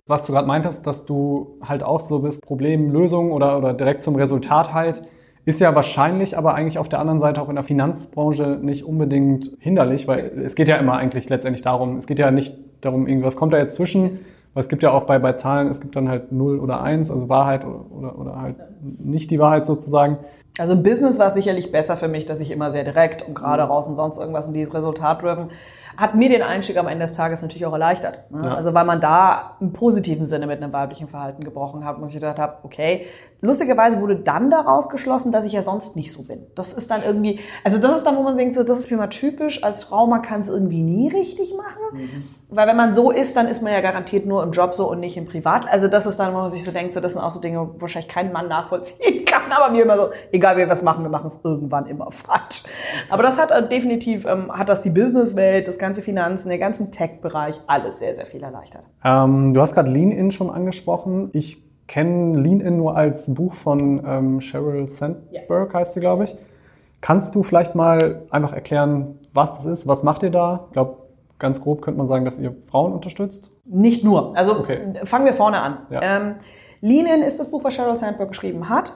[0.07, 4.17] Was du gerade meintest, dass du halt auch so bist, Problemlösung oder, oder direkt zum
[4.17, 5.01] Resultat halt
[5.45, 9.51] ist ja wahrscheinlich aber eigentlich auf der anderen Seite auch in der Finanzbranche nicht unbedingt
[9.59, 13.37] hinderlich, weil es geht ja immer eigentlich letztendlich darum, es geht ja nicht darum, irgendwas
[13.37, 14.19] kommt da jetzt zwischen,
[14.53, 17.09] Weil es gibt ja auch bei, bei Zahlen, es gibt dann halt 0 oder 1,
[17.09, 20.17] also Wahrheit oder, oder, oder halt nicht die Wahrheit sozusagen.
[20.57, 23.33] Also im Business war es sicherlich besser für mich, dass ich immer sehr direkt und
[23.33, 25.49] gerade raus und sonst irgendwas in dieses Resultat driven
[25.99, 28.31] hat mir den Einstieg am Ende des Tages natürlich auch erleichtert.
[28.31, 28.45] Ne?
[28.45, 28.55] Ja.
[28.55, 32.15] Also weil man da im positiven Sinne mit einem weiblichen Verhalten gebrochen hat, muss ich
[32.15, 33.05] gedacht habe, okay,
[33.41, 36.47] lustigerweise wurde dann daraus geschlossen, dass ich ja sonst nicht so bin.
[36.55, 38.97] Das ist dann irgendwie, also das ist dann, wo man denkt, so, das ist mir
[38.97, 41.81] mal typisch, als Frau, man kann es irgendwie nie richtig machen.
[41.91, 42.23] Mhm.
[42.51, 44.99] Weil wenn man so ist, dann ist man ja garantiert nur im Job so und
[44.99, 45.67] nicht im Privat.
[45.71, 47.59] Also das ist dann, wo man sich so denkt, so, das sind auch so Dinge,
[47.59, 49.51] wo wahrscheinlich kein Mann nachvollziehen kann.
[49.51, 52.63] Aber mir immer so, egal wie wir was machen, wir machen es irgendwann immer falsch.
[53.09, 56.91] Aber das hat äh, definitiv, ähm, hat das die Businesswelt, das ganze Finanzen, den ganzen
[56.91, 58.83] Tech-Bereich, alles sehr, sehr viel erleichtert.
[59.03, 61.29] Ähm, du hast gerade Lean-In schon angesprochen.
[61.33, 65.79] Ich kenne Lean-In nur als Buch von ähm, Sheryl Sandberg, ja.
[65.79, 66.35] heißt sie, glaube ich.
[67.01, 69.87] Kannst du vielleicht mal einfach erklären, was das ist?
[69.87, 70.65] Was macht ihr da?
[70.67, 70.97] Ich glaube,
[71.39, 73.51] ganz grob könnte man sagen, dass ihr Frauen unterstützt?
[73.65, 74.35] Nicht nur.
[74.37, 74.93] Also okay.
[75.05, 75.77] fangen wir vorne an.
[75.89, 76.01] Ja.
[76.03, 76.35] Ähm,
[76.81, 78.93] Lean-In ist das Buch, was Sheryl Sandberg geschrieben hat,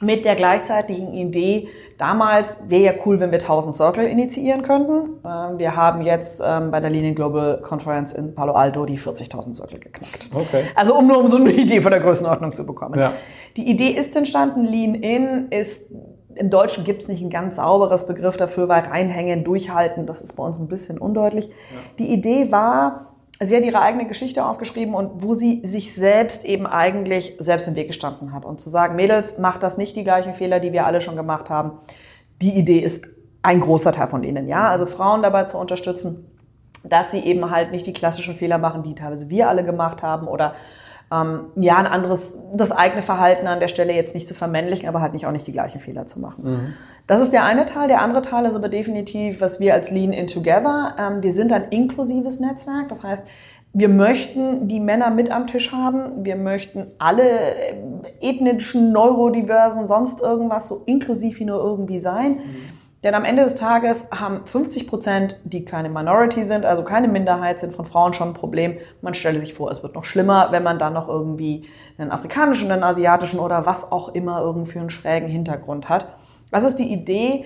[0.00, 5.20] mit der gleichzeitigen Idee, damals wäre ja cool, wenn wir 1000 Circle initiieren könnten.
[5.24, 9.54] Ähm, wir haben jetzt ähm, bei der Lean-In Global Conference in Palo Alto die 40.000
[9.54, 10.28] Circle geknackt.
[10.34, 10.64] Okay.
[10.74, 12.98] Also um nur um so eine Idee von der Größenordnung zu bekommen.
[12.98, 13.12] Ja.
[13.56, 15.92] Die Idee ist entstanden, Lean-In ist
[16.36, 20.34] im Deutschen gibt es nicht ein ganz sauberes Begriff dafür, weil reinhängen, durchhalten, das ist
[20.34, 21.46] bei uns ein bisschen undeutlich.
[21.46, 21.52] Ja.
[21.98, 26.66] Die Idee war, sie hat ihre eigene Geschichte aufgeschrieben und wo sie sich selbst eben
[26.66, 28.44] eigentlich selbst im Weg gestanden hat.
[28.44, 31.48] Und zu sagen, Mädels, macht das nicht die gleichen Fehler, die wir alle schon gemacht
[31.50, 31.72] haben.
[32.42, 33.06] Die Idee ist
[33.42, 34.68] ein großer Teil von ihnen, ja.
[34.68, 36.30] Also Frauen dabei zu unterstützen,
[36.84, 40.28] dass sie eben halt nicht die klassischen Fehler machen, die teilweise wir alle gemacht haben
[40.28, 40.54] oder
[41.12, 45.00] ähm, ja, ein anderes, das eigene Verhalten an der Stelle jetzt nicht zu vermännlichen, aber
[45.00, 46.44] halt nicht auch nicht die gleichen Fehler zu machen.
[46.44, 46.74] Mhm.
[47.06, 47.86] Das ist der eine Teil.
[47.86, 51.52] Der andere Teil ist aber definitiv, was wir als Lean in Together, ähm, wir sind
[51.52, 52.88] ein inklusives Netzwerk.
[52.88, 53.28] Das heißt,
[53.72, 56.24] wir möchten die Männer mit am Tisch haben.
[56.24, 57.74] Wir möchten alle äh,
[58.20, 62.32] ethnischen, neurodiversen, sonst irgendwas so inklusiv wie nur irgendwie sein.
[62.32, 62.75] Mhm.
[63.06, 67.60] Denn am Ende des Tages haben 50 Prozent, die keine Minority sind, also keine Minderheit
[67.60, 68.78] sind, von Frauen schon ein Problem.
[69.00, 72.68] Man stelle sich vor, es wird noch schlimmer, wenn man dann noch irgendwie einen afrikanischen,
[72.72, 76.08] einen asiatischen oder was auch immer irgendwie einen schrägen Hintergrund hat.
[76.50, 77.44] Das ist die Idee,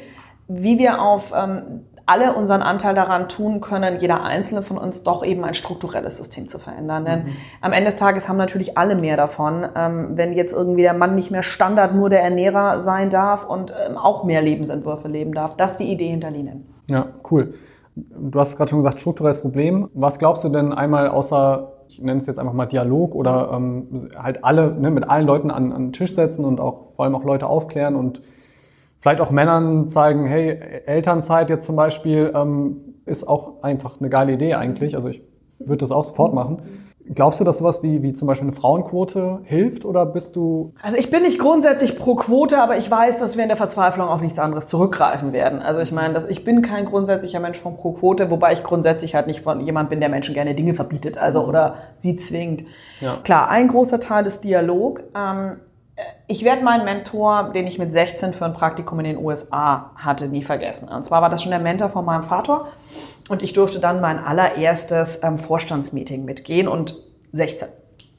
[0.49, 5.25] wie wir auf ähm, alle unseren Anteil daran tun können, jeder einzelne von uns doch
[5.25, 7.05] eben ein strukturelles System zu verändern.
[7.05, 7.37] Denn mhm.
[7.61, 11.15] am Ende des Tages haben natürlich alle mehr davon, ähm, wenn jetzt irgendwie der Mann
[11.15, 15.57] nicht mehr Standard nur der Ernährer sein darf und ähm, auch mehr Lebensentwürfe leben darf.
[15.57, 16.75] Das ist die Idee hinter Linen.
[16.89, 17.55] Ja, cool.
[17.95, 19.89] Du hast gerade schon gesagt, strukturelles Problem.
[19.95, 24.09] Was glaubst du denn einmal außer ich nenne es jetzt einfach mal Dialog oder ähm,
[24.17, 27.17] halt alle, ne, mit allen Leuten an, an den Tisch setzen und auch vor allem
[27.17, 28.23] auch Leute aufklären und
[29.01, 30.51] vielleicht auch Männern zeigen, hey,
[30.87, 34.95] Elternzeit jetzt zum Beispiel ähm, ist auch einfach eine geile Idee eigentlich.
[34.95, 35.23] Also ich
[35.59, 36.63] würde das auch sofort machen.
[37.13, 40.75] Glaubst du, dass sowas wie, wie zum Beispiel eine Frauenquote hilft oder bist du?
[40.81, 44.07] Also ich bin nicht grundsätzlich pro Quote, aber ich weiß, dass wir in der Verzweiflung
[44.07, 45.61] auf nichts anderes zurückgreifen werden.
[45.61, 49.17] Also ich meine, dass ich bin kein grundsätzlicher Mensch von pro Quote, wobei ich grundsätzlich
[49.17, 52.65] halt nicht von jemand bin, der Menschen gerne Dinge verbietet, also oder sie zwingt.
[53.01, 53.17] Ja.
[53.25, 55.03] Klar, ein großer Teil ist Dialog.
[55.17, 55.57] Ähm,
[56.27, 60.29] ich werde meinen Mentor, den ich mit 16 für ein Praktikum in den USA hatte,
[60.29, 60.89] nie vergessen.
[60.89, 62.69] Und zwar war das schon der Mentor von meinem Vater.
[63.29, 66.95] Und ich durfte dann mein allererstes ähm, Vorstandsmeeting mitgehen und
[67.33, 67.69] 16.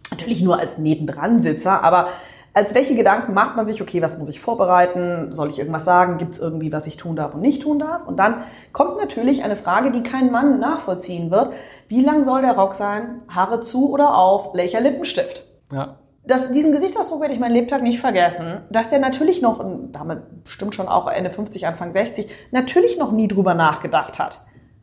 [0.09, 2.09] Natürlich nur als Nebendran-Sitzer, aber
[2.53, 5.34] als welche Gedanken macht man sich, okay, was muss ich vorbereiten?
[5.34, 6.17] Soll ich irgendwas sagen?
[6.17, 8.05] Gibt es irgendwie, was ich tun darf und nicht tun darf?
[8.05, 11.53] Und dann kommt natürlich eine Frage, die kein Mann nachvollziehen wird.
[11.88, 13.21] Wie lang soll der Rock sein?
[13.29, 14.53] Haare zu oder auf?
[14.53, 15.43] Welcher Lippenstift?
[15.71, 20.43] Ja das, diesen Gesichtsausdruck werde ich meinen Lebtag nicht vergessen, dass der natürlich noch, damit
[20.43, 24.39] bestimmt schon auch Ende 50, Anfang 60, natürlich noch nie drüber nachgedacht hat.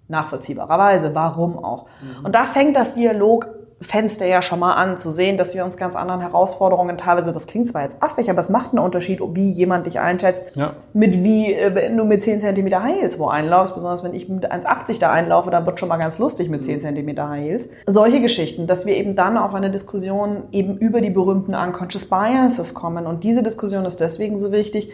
[0.09, 1.87] Nachvollziehbarerweise, warum auch.
[2.01, 2.25] Mhm.
[2.25, 5.77] Und da fängt das Dialog Fenster ja schon mal an, zu sehen, dass wir uns
[5.77, 9.53] ganz anderen Herausforderungen teilweise, das klingt zwar jetzt affig, aber es macht einen Unterschied, wie
[9.53, 10.73] jemand dich einschätzt, ja.
[10.93, 14.29] mit wie, äh, wenn du mit 10 cm High Heels wo einlaufst, besonders wenn ich
[14.29, 17.71] mit 1,80 da einlaufe, dann wird schon mal ganz lustig mit 10 cm High Heels.
[17.87, 22.75] Solche Geschichten, dass wir eben dann auf eine Diskussion eben über die berühmten Unconscious Biases
[22.75, 24.91] kommen und diese Diskussion ist deswegen so wichtig,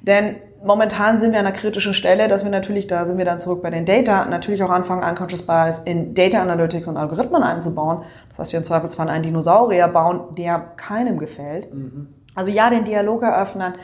[0.00, 3.40] denn momentan sind wir an einer kritischen Stelle, dass wir natürlich, da sind wir dann
[3.40, 8.02] zurück bei den Data, natürlich auch anfangen, Unconscious Bias in Data Analytics und Algorithmen einzubauen.
[8.30, 11.72] Das heißt, wir im Zweifelsfall einen Dinosaurier bauen, der keinem gefällt.
[11.72, 12.08] Mhm.
[12.34, 13.74] Also ja, den Dialog eröffnen,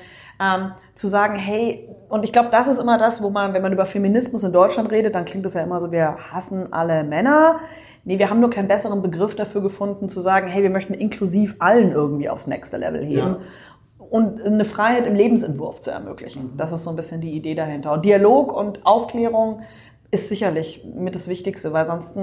[0.41, 3.72] ähm, zu sagen, hey, und ich glaube, das ist immer das, wo man, wenn man
[3.72, 7.57] über Feminismus in Deutschland redet, dann klingt es ja immer so, wir hassen alle Männer.
[8.05, 11.57] Nee, wir haben nur keinen besseren Begriff dafür gefunden, zu sagen, hey, wir möchten inklusiv
[11.59, 13.16] allen irgendwie aufs nächste Level heben.
[13.16, 13.39] Ja
[14.11, 16.52] und eine Freiheit im Lebensentwurf zu ermöglichen.
[16.52, 16.56] Mhm.
[16.56, 17.92] Das ist so ein bisschen die Idee dahinter.
[17.92, 19.61] Und Dialog und Aufklärung
[20.11, 22.16] ist sicherlich mit das Wichtigste, weil sonst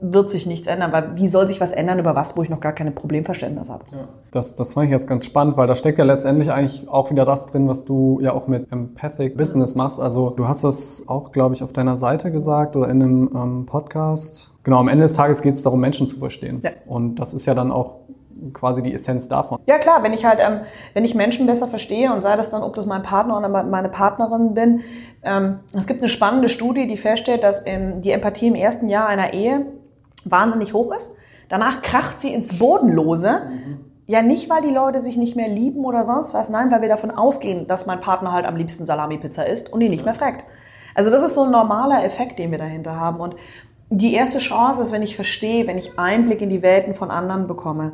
[0.00, 2.60] wird sich nichts ändern, weil wie soll sich was ändern über was, wo ich noch
[2.60, 3.84] gar keine Problemverständnis habe?
[3.90, 4.08] Ja.
[4.30, 7.24] Das, das fand ich jetzt ganz spannend, weil da steckt ja letztendlich eigentlich auch wieder
[7.24, 9.98] das drin, was du ja auch mit Empathic Business machst.
[9.98, 13.66] Also du hast das auch, glaube ich, auf deiner Seite gesagt oder in einem ähm,
[13.66, 14.52] Podcast.
[14.62, 16.60] Genau, am Ende des Tages geht es darum, Menschen zu verstehen.
[16.62, 16.70] Ja.
[16.86, 17.96] Und das ist ja dann auch
[18.52, 19.58] quasi die Essenz davon.
[19.66, 20.60] Ja klar, wenn ich halt, ähm,
[20.94, 23.88] wenn ich Menschen besser verstehe und sei das dann, ob das mein Partner oder meine
[23.88, 24.82] Partnerin bin,
[25.22, 29.06] ähm, es gibt eine spannende Studie, die feststellt, dass in, die Empathie im ersten Jahr
[29.08, 29.66] einer Ehe
[30.24, 31.16] wahnsinnig hoch ist.
[31.48, 33.40] Danach kracht sie ins Bodenlose.
[33.48, 33.84] Mhm.
[34.06, 36.88] Ja, nicht, weil die Leute sich nicht mehr lieben oder sonst was, nein, weil wir
[36.88, 40.44] davon ausgehen, dass mein Partner halt am liebsten Salami-Pizza isst und ihn nicht mehr fragt.
[40.94, 43.20] Also das ist so ein normaler Effekt, den wir dahinter haben.
[43.20, 43.36] Und
[43.90, 47.46] die erste Chance ist, wenn ich verstehe, wenn ich Einblick in die Welten von anderen
[47.46, 47.92] bekomme.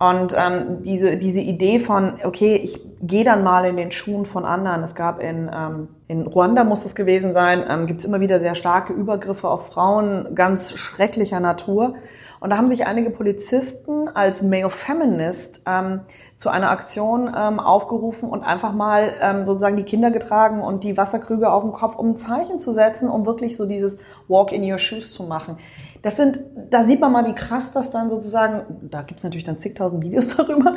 [0.00, 4.46] Und ähm, diese, diese Idee von, okay, ich gehe dann mal in den Schuhen von
[4.46, 4.80] anderen.
[4.80, 8.40] Es gab in, ähm, in Ruanda, muss es gewesen sein, ähm, gibt es immer wieder
[8.40, 11.96] sehr starke Übergriffe auf Frauen, ganz schrecklicher Natur.
[12.40, 16.00] Und da haben sich einige Polizisten als Male Feminist ähm,
[16.34, 20.96] zu einer Aktion ähm, aufgerufen und einfach mal ähm, sozusagen die Kinder getragen und die
[20.96, 23.98] Wasserkrüge auf dem Kopf, um ein Zeichen zu setzen, um wirklich so dieses
[24.28, 25.58] Walk in your shoes zu machen.
[26.02, 26.40] Das sind,
[26.70, 30.28] da sieht man mal, wie krass das dann sozusagen, da gibt's natürlich dann zigtausend Videos
[30.36, 30.74] darüber,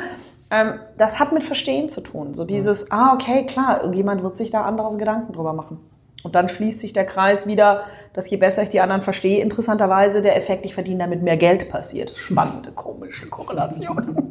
[0.50, 2.34] ähm, das hat mit Verstehen zu tun.
[2.34, 5.78] So dieses, ah, okay, klar, irgendjemand wird sich da anderes Gedanken drüber machen.
[6.22, 10.22] Und dann schließt sich der Kreis wieder, dass je besser ich die anderen verstehe, interessanterweise
[10.22, 12.10] der Effekt, ich verdiene damit mehr Geld passiert.
[12.16, 14.30] Spannende, komische Korrelation.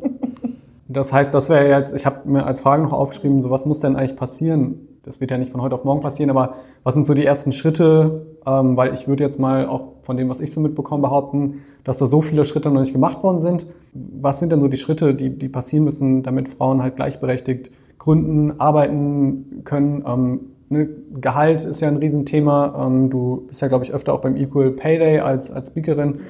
[0.88, 3.80] Das heißt, das wäre jetzt, ich habe mir als Frage noch aufgeschrieben, so was muss
[3.80, 4.93] denn eigentlich passieren?
[5.04, 7.52] Das wird ja nicht von heute auf morgen passieren, aber was sind so die ersten
[7.52, 8.26] Schritte?
[8.46, 11.98] Ähm, weil ich würde jetzt mal auch von dem, was ich so mitbekomme, behaupten, dass
[11.98, 13.68] da so viele Schritte noch nicht gemacht worden sind.
[13.94, 18.60] Was sind denn so die Schritte, die, die passieren müssen, damit Frauen halt gleichberechtigt gründen,
[18.60, 20.04] arbeiten können?
[20.08, 20.40] Ähm,
[20.70, 20.90] ne?
[21.20, 22.88] Gehalt ist ja ein Riesenthema.
[22.88, 26.22] Ähm, du bist ja, glaube ich, öfter auch beim Equal Pay Day als, als Speakerin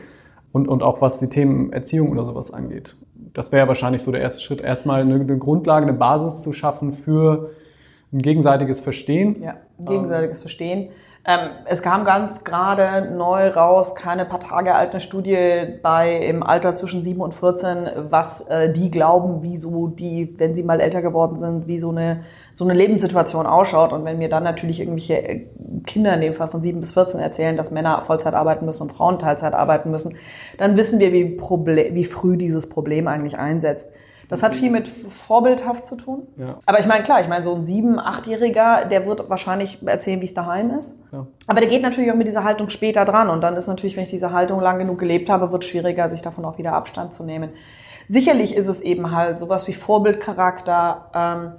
[0.51, 2.95] und, und auch was die Themen Erziehung oder sowas angeht
[3.33, 6.91] das wäre wahrscheinlich so der erste Schritt, erstmal eine, eine, Grundlage, eine Basis zu schaffen
[6.91, 7.49] für
[8.13, 9.41] ein gegenseitiges Verstehen.
[9.41, 10.41] Ja, ein gegenseitiges ähm.
[10.41, 10.89] Verstehen.
[11.25, 16.75] Ähm, es kam ganz gerade neu raus, keine paar Tage alte Studie bei im Alter
[16.75, 21.01] zwischen 7 und 14, was äh, die glauben, wie so die, wenn sie mal älter
[21.01, 23.93] geworden sind, wie so eine so eine Lebenssituation ausschaut.
[23.93, 25.41] Und wenn mir dann natürlich irgendwelche äh,
[25.85, 28.91] Kinder in dem Fall von 7 bis 14 erzählen, dass Männer Vollzeit arbeiten müssen und
[28.91, 30.15] Frauen Teilzeit arbeiten müssen,
[30.57, 33.89] dann wissen wir, wie, wie früh dieses Problem eigentlich einsetzt.
[34.33, 36.25] Das hat viel mit vorbildhaft zu tun.
[36.37, 36.57] Ja.
[36.65, 40.25] Aber ich meine, klar, ich meine, so ein sieben-, achtjähriger, der wird wahrscheinlich erzählen, wie
[40.25, 41.03] es daheim ist.
[41.11, 41.27] Ja.
[41.45, 43.29] Aber der geht natürlich auch mit dieser Haltung später dran.
[43.29, 46.09] Und dann ist natürlich, wenn ich diese Haltung lang genug gelebt habe, wird es schwieriger,
[46.09, 47.51] sich davon auch wieder Abstand zu nehmen.
[48.09, 51.11] Sicherlich ist es eben halt sowas wie Vorbildcharakter.
[51.13, 51.51] Ähm,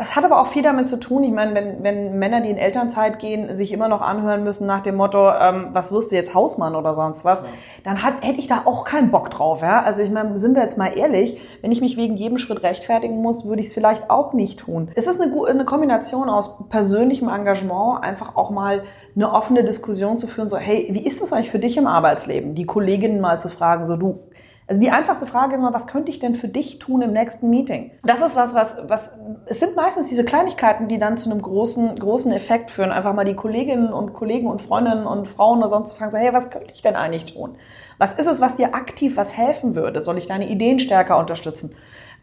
[0.00, 2.56] es hat aber auch viel damit zu tun, ich meine, wenn, wenn Männer, die in
[2.56, 6.34] Elternzeit gehen, sich immer noch anhören müssen nach dem Motto, ähm, was wirst du jetzt
[6.34, 7.46] Hausmann oder sonst was, ja.
[7.82, 9.60] dann hat, hätte ich da auch keinen Bock drauf.
[9.60, 9.82] Ja?
[9.82, 13.20] Also ich meine, sind wir jetzt mal ehrlich, wenn ich mich wegen jedem Schritt rechtfertigen
[13.20, 14.88] muss, würde ich es vielleicht auch nicht tun.
[14.94, 18.84] Es ist eine, eine Kombination aus persönlichem Engagement, einfach auch mal
[19.16, 22.54] eine offene Diskussion zu führen, so hey, wie ist das eigentlich für dich im Arbeitsleben?
[22.54, 24.20] Die Kolleginnen mal zu fragen, so du,
[24.68, 27.48] also die einfachste Frage ist mal, was könnte ich denn für dich tun im nächsten
[27.48, 27.90] Meeting?
[28.02, 31.98] Das ist was, was, was, es sind meistens diese Kleinigkeiten, die dann zu einem großen,
[31.98, 32.92] großen Effekt führen.
[32.92, 36.34] Einfach mal die Kolleginnen und Kollegen und Freundinnen und Frauen oder sonst fragen so, hey,
[36.34, 37.56] was könnte ich denn eigentlich tun?
[37.96, 40.02] Was ist es, was dir aktiv was helfen würde?
[40.02, 41.74] Soll ich deine Ideen stärker unterstützen?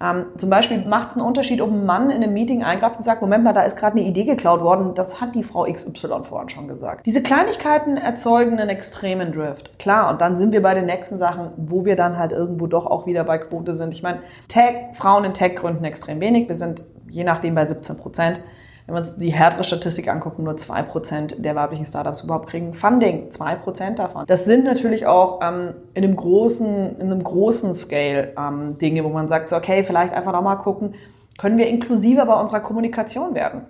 [0.02, 3.04] Ähm, zum Beispiel macht es einen Unterschied, ob ein Mann in einem Meeting eingreift und
[3.04, 6.24] sagt, Moment mal, da ist gerade eine Idee geklaut worden, das hat die Frau XY
[6.24, 7.06] vorhin schon gesagt.
[7.06, 9.80] Diese Kleinigkeiten erzeugen einen extremen Drift.
[9.80, 12.86] Klar, und dann sind wir bei den nächsten Sachen, wo wir dann halt irgendwo doch
[12.86, 13.94] auch wieder bei Quote sind.
[13.94, 14.20] Ich meine,
[14.50, 16.50] Tech, Frauen in Tech gründen extrem wenig.
[16.50, 18.42] Wir sind je nachdem bei 17 Prozent.
[18.86, 22.74] Wenn wir uns die härtere Statistik angucken, nur zwei Prozent der weiblichen Startups überhaupt kriegen
[22.74, 23.32] Funding.
[23.32, 24.26] Zwei Prozent davon.
[24.28, 29.10] Das sind natürlich auch ähm, in einem großen, in einem großen Scale ähm, Dinge, wo
[29.10, 30.94] man sagt, so, okay, vielleicht einfach nochmal gucken,
[31.40, 33.62] können wir inklusiver bei unserer Kommunikation werden?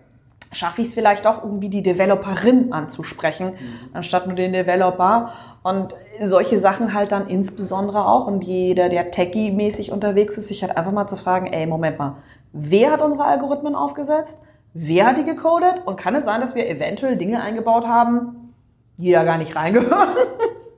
[0.51, 3.89] Schaffe ich es vielleicht auch irgendwie die Developerin anzusprechen, mhm.
[3.93, 5.31] anstatt nur den Developer?
[5.63, 8.27] Und solche Sachen halt dann insbesondere auch.
[8.27, 12.17] Und jeder, der techie-mäßig unterwegs ist, sich halt einfach mal zu fragen, ey, Moment mal,
[12.51, 14.43] wer hat unsere Algorithmen aufgesetzt?
[14.77, 15.83] Wer hat die gecodet?
[15.85, 18.53] Und kann es sein, dass wir eventuell Dinge eingebaut haben,
[18.99, 20.09] die da gar nicht reingehören?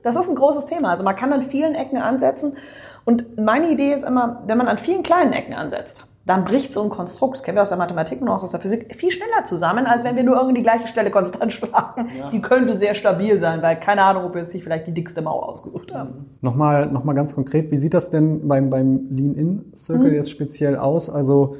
[0.04, 0.90] Das ist ein großes Thema.
[0.92, 2.56] Also man kann an vielen Ecken ansetzen.
[3.04, 6.82] Und meine Idee ist immer, wenn man an vielen kleinen Ecken ansetzt, dann bricht so
[6.82, 9.44] ein Konstrukt, das kennen wir aus der Mathematik und auch aus der Physik, viel schneller
[9.44, 12.08] zusammen, als wenn wir nur irgendwie die gleiche Stelle konstant schlagen.
[12.16, 12.30] Ja.
[12.30, 15.20] Die könnte sehr stabil sein, weil keine Ahnung, ob wir jetzt nicht vielleicht die dickste
[15.20, 16.36] Mauer ausgesucht haben.
[16.40, 20.14] Nochmal, nochmal ganz konkret, wie sieht das denn beim, beim Lean-In-Circle mhm.
[20.14, 21.10] jetzt speziell aus?
[21.10, 21.56] Also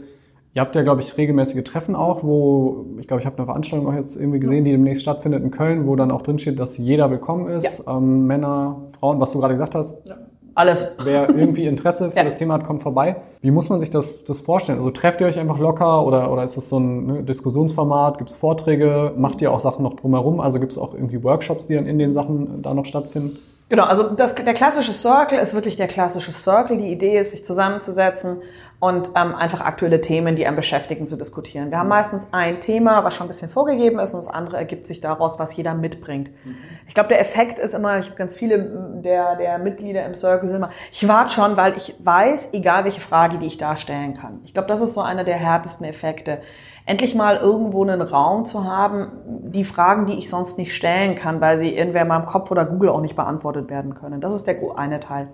[0.58, 3.86] Ihr habt ja, glaube ich, regelmäßige Treffen auch, wo, ich glaube, ich habe eine Veranstaltung
[3.86, 6.76] auch jetzt irgendwie gesehen, die demnächst stattfindet in Köln, wo dann auch drin steht, dass
[6.78, 7.96] jeder willkommen ist, ja.
[7.96, 10.04] ähm, Männer, Frauen, was du gerade gesagt hast.
[10.04, 10.16] Ja.
[10.56, 10.96] Alles.
[11.04, 12.24] Wer irgendwie Interesse für ja.
[12.24, 13.18] das Thema hat, kommt vorbei.
[13.40, 14.78] Wie muss man sich das, das vorstellen?
[14.78, 18.18] Also trefft ihr euch einfach locker oder, oder ist es so ein ne, Diskussionsformat?
[18.18, 19.12] Gibt es Vorträge?
[19.16, 20.40] Macht ihr auch Sachen noch drumherum?
[20.40, 23.38] Also gibt es auch irgendwie Workshops, die dann in den Sachen da noch stattfinden?
[23.68, 26.78] Genau, also das, der klassische Circle ist wirklich der klassische Circle.
[26.78, 28.38] Die Idee ist, sich zusammenzusetzen
[28.80, 31.70] und ähm, einfach aktuelle Themen, die einen beschäftigen, zu diskutieren.
[31.70, 34.86] Wir haben meistens ein Thema, was schon ein bisschen vorgegeben ist und das andere ergibt
[34.86, 36.30] sich daraus, was jeder mitbringt.
[36.86, 40.48] Ich glaube, der Effekt ist immer, ich habe ganz viele der, der Mitglieder im Circle
[40.48, 44.40] sind immer, ich warte schon, weil ich weiß, egal welche Frage, die ich darstellen kann.
[44.44, 46.40] Ich glaube, das ist so einer der härtesten Effekte.
[46.86, 51.40] Endlich mal irgendwo einen Raum zu haben, die Fragen, die ich sonst nicht stellen kann,
[51.40, 54.20] weil sie irgendwer in meinem Kopf oder Google auch nicht beantwortet werden können.
[54.20, 55.28] Das ist der eine Teil.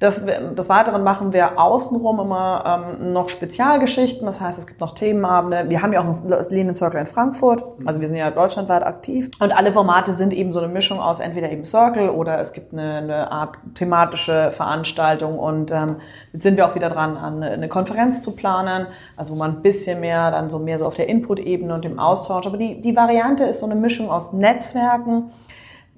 [0.00, 4.26] Das, des Weiteren machen wir außenrum immer ähm, noch Spezialgeschichten.
[4.26, 5.64] Das heißt, es gibt noch Themenabende.
[5.68, 7.64] Wir haben ja auch einen Lean Circle in Frankfurt.
[7.84, 9.28] Also wir sind ja deutschlandweit aktiv.
[9.40, 12.72] Und alle Formate sind eben so eine Mischung aus entweder eben Circle oder es gibt
[12.72, 15.36] eine, eine Art thematische Veranstaltung.
[15.36, 15.96] Und ähm,
[16.32, 18.86] jetzt sind wir auch wieder dran, an eine Konferenz zu planen.
[19.16, 21.98] Also wo man ein bisschen mehr, dann so mehr so auf der Input-Ebene und dem
[21.98, 22.46] Austausch.
[22.46, 25.32] Aber die, die Variante ist so eine Mischung aus Netzwerken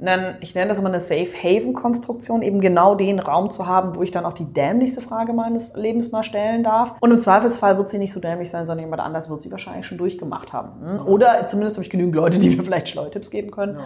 [0.00, 3.96] einen, ich nenne das immer eine Safe Haven Konstruktion, eben genau den Raum zu haben,
[3.96, 6.94] wo ich dann auch die dämlichste Frage meines Lebens mal stellen darf.
[7.00, 9.86] Und im Zweifelsfall wird sie nicht so dämlich sein, sondern jemand anders wird sie wahrscheinlich
[9.86, 10.70] schon durchgemacht haben.
[10.88, 11.06] Hm?
[11.06, 13.76] Oder zumindest habe ich genügend Leute, die mir vielleicht Schleuertipps geben können.
[13.76, 13.84] Ja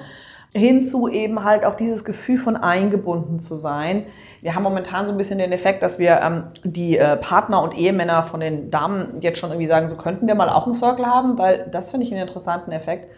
[0.56, 4.06] hinzu eben halt auch dieses Gefühl von eingebunden zu sein.
[4.40, 7.76] Wir haben momentan so ein bisschen den Effekt, dass wir ähm, die äh, Partner und
[7.76, 11.06] Ehemänner von den Damen jetzt schon irgendwie sagen, so könnten wir mal auch einen Circle
[11.06, 13.08] haben, weil das finde ich einen interessanten Effekt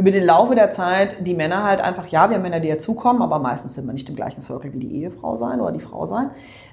[0.00, 3.20] über den Laufe der Zeit die Männer halt einfach, ja, wir haben Männer, die dazukommen,
[3.20, 6.06] aber meistens sind wir nicht im gleichen Circle wie die Ehefrau sein oder die Frau
[6.06, 6.30] sein,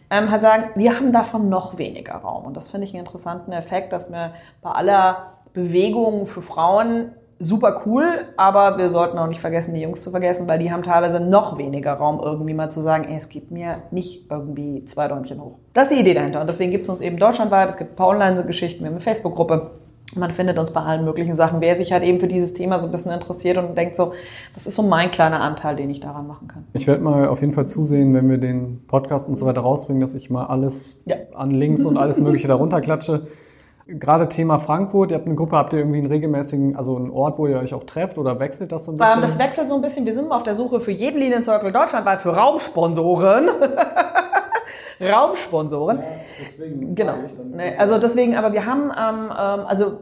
[0.10, 2.46] ähm, halt sagen, wir haben davon noch weniger Raum.
[2.46, 7.82] Und das finde ich einen interessanten Effekt, dass wir bei aller Bewegung für Frauen super
[7.86, 8.06] cool,
[8.38, 11.58] aber wir sollten auch nicht vergessen, die Jungs zu vergessen, weil die haben teilweise noch
[11.58, 15.58] weniger Raum, irgendwie mal zu sagen, ey, es gibt mir nicht irgendwie zwei Däumchen hoch.
[15.74, 16.40] Das ist die Idee dahinter.
[16.40, 19.72] Und deswegen gibt es uns eben deutschlandweit, es gibt Online-Geschichten, wir haben eine Facebook-Gruppe,
[20.18, 21.62] man findet uns bei allen möglichen Sachen.
[21.62, 24.14] Wer sich halt eben für dieses Thema so ein bisschen interessiert und denkt so,
[24.54, 26.66] das ist so mein kleiner Anteil, den ich daran machen kann.
[26.74, 30.02] Ich werde mal auf jeden Fall zusehen, wenn wir den Podcast und so weiter rausbringen,
[30.02, 31.16] dass ich mal alles ja.
[31.34, 33.24] an Links und alles Mögliche darunter klatsche.
[33.88, 37.40] Gerade Thema Frankfurt, ihr habt eine Gruppe, habt ihr irgendwie einen regelmäßigen, also einen Ort,
[37.40, 39.22] wo ihr euch auch trefft oder wechselt das so ein bisschen?
[39.22, 40.06] Das wechselt so ein bisschen.
[40.06, 43.48] Wir sind auf der Suche für jeden Circle Deutschland, weil für Raumsponsoren
[45.02, 46.00] Raumsponsoren.
[46.00, 46.04] Ja,
[46.42, 47.14] deswegen genau.
[47.78, 50.00] Also deswegen, aber wir haben, ähm, ähm, also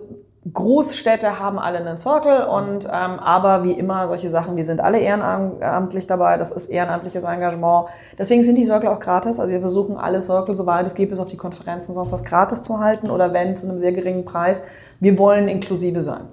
[0.53, 4.99] Großstädte haben alle einen Circle und ähm, aber wie immer solche Sachen, wir sind alle
[4.99, 7.87] ehrenamtlich dabei, das ist ehrenamtliches Engagement.
[8.19, 9.39] Deswegen sind die Circle auch gratis.
[9.39, 12.61] Also wir versuchen alle Circle, soweit es geht, bis auf die Konferenzen sonst was gratis
[12.61, 14.61] zu halten oder wenn zu einem sehr geringen Preis.
[14.99, 16.25] Wir wollen inklusive sein.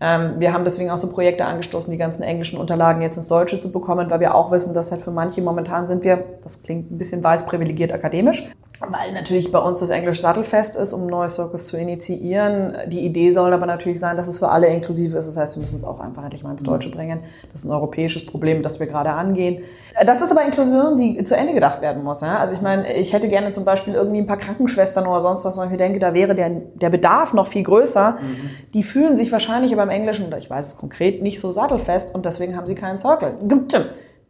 [0.00, 3.60] Ähm, wir haben deswegen auch so Projekte angestoßen, die ganzen englischen Unterlagen jetzt ins Deutsche
[3.60, 6.90] zu bekommen, weil wir auch wissen, dass halt für manche momentan sind wir, das klingt
[6.90, 8.50] ein bisschen weiß privilegiert akademisch,
[8.88, 12.76] weil natürlich bei uns das Englisch sattelfest ist, um neue Circus zu initiieren.
[12.88, 15.26] Die Idee soll aber natürlich sein, dass es für alle inklusiv ist.
[15.26, 16.94] Das heißt, wir müssen es auch einfach endlich mal ins Deutsche mhm.
[16.94, 17.20] bringen.
[17.52, 19.62] Das ist ein europäisches Problem, das wir gerade angehen.
[20.06, 22.22] Das ist aber Inklusion, die zu Ende gedacht werden muss.
[22.22, 22.38] Ja?
[22.38, 25.56] Also ich meine, ich hätte gerne zum Beispiel irgendwie ein paar Krankenschwestern oder sonst was,
[25.56, 28.18] wo ich mir denke, da wäre der, der Bedarf noch viel größer.
[28.20, 28.50] Mhm.
[28.74, 32.24] Die fühlen sich wahrscheinlich aber im Englischen, ich weiß es konkret, nicht so sattelfest und
[32.24, 33.34] deswegen haben sie keinen Circle.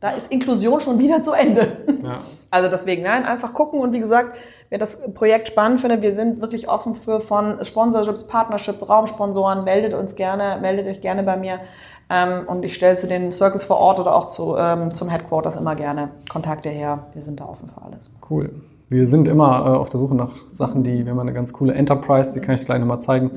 [0.03, 1.77] Da ist Inklusion schon wieder zu Ende.
[2.03, 2.19] Ja.
[2.51, 4.37] Also deswegen, nein, einfach gucken und wie gesagt,
[4.69, 9.95] wer das Projekt spannend findet, wir sind wirklich offen für von Sponsorships, Partnerships, Raumsponsoren, meldet
[9.95, 11.61] uns gerne, meldet euch gerne bei mir.
[12.11, 15.55] Ähm, und ich stelle zu den Circles vor Ort oder auch zu, ähm, zum Headquarters
[15.55, 17.07] immer gerne Kontakte her.
[17.15, 18.13] Wir sind da offen für alles.
[18.29, 18.51] Cool.
[18.89, 21.75] Wir sind immer äh, auf der Suche nach Sachen, die, wir haben eine ganz coole
[21.75, 23.31] Enterprise, die kann ich gleich nochmal zeigen.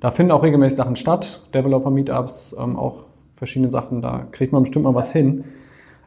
[0.00, 3.04] Da finden auch regelmäßig Sachen statt, Developer-Meetups, ähm, auch
[3.36, 5.44] verschiedene Sachen, da kriegt man bestimmt mal was hin.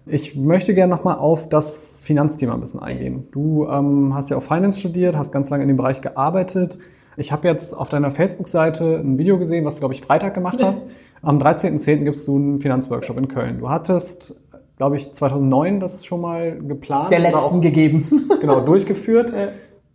[0.06, 3.28] Ich möchte gerne nochmal auf das Finanzthema ein bisschen eingehen.
[3.32, 6.80] Du ähm, hast ja auch Finance studiert, hast ganz lange in dem Bereich gearbeitet.
[7.18, 10.64] Ich habe jetzt auf deiner Facebook-Seite ein Video gesehen, was du, glaube ich, Freitag gemacht
[10.64, 10.84] hast.
[11.22, 12.04] Am 13.10.
[12.04, 13.60] gibst du einen Finanzworkshop in Köln.
[13.60, 14.42] Du hattest,
[14.78, 17.12] glaube ich, 2009 das schon mal geplant.
[17.12, 18.04] Der letzten auch, gegeben.
[18.42, 19.34] genau, durchgeführt.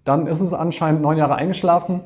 [0.04, 2.02] Dann ist es anscheinend neun Jahre eingeschlafen.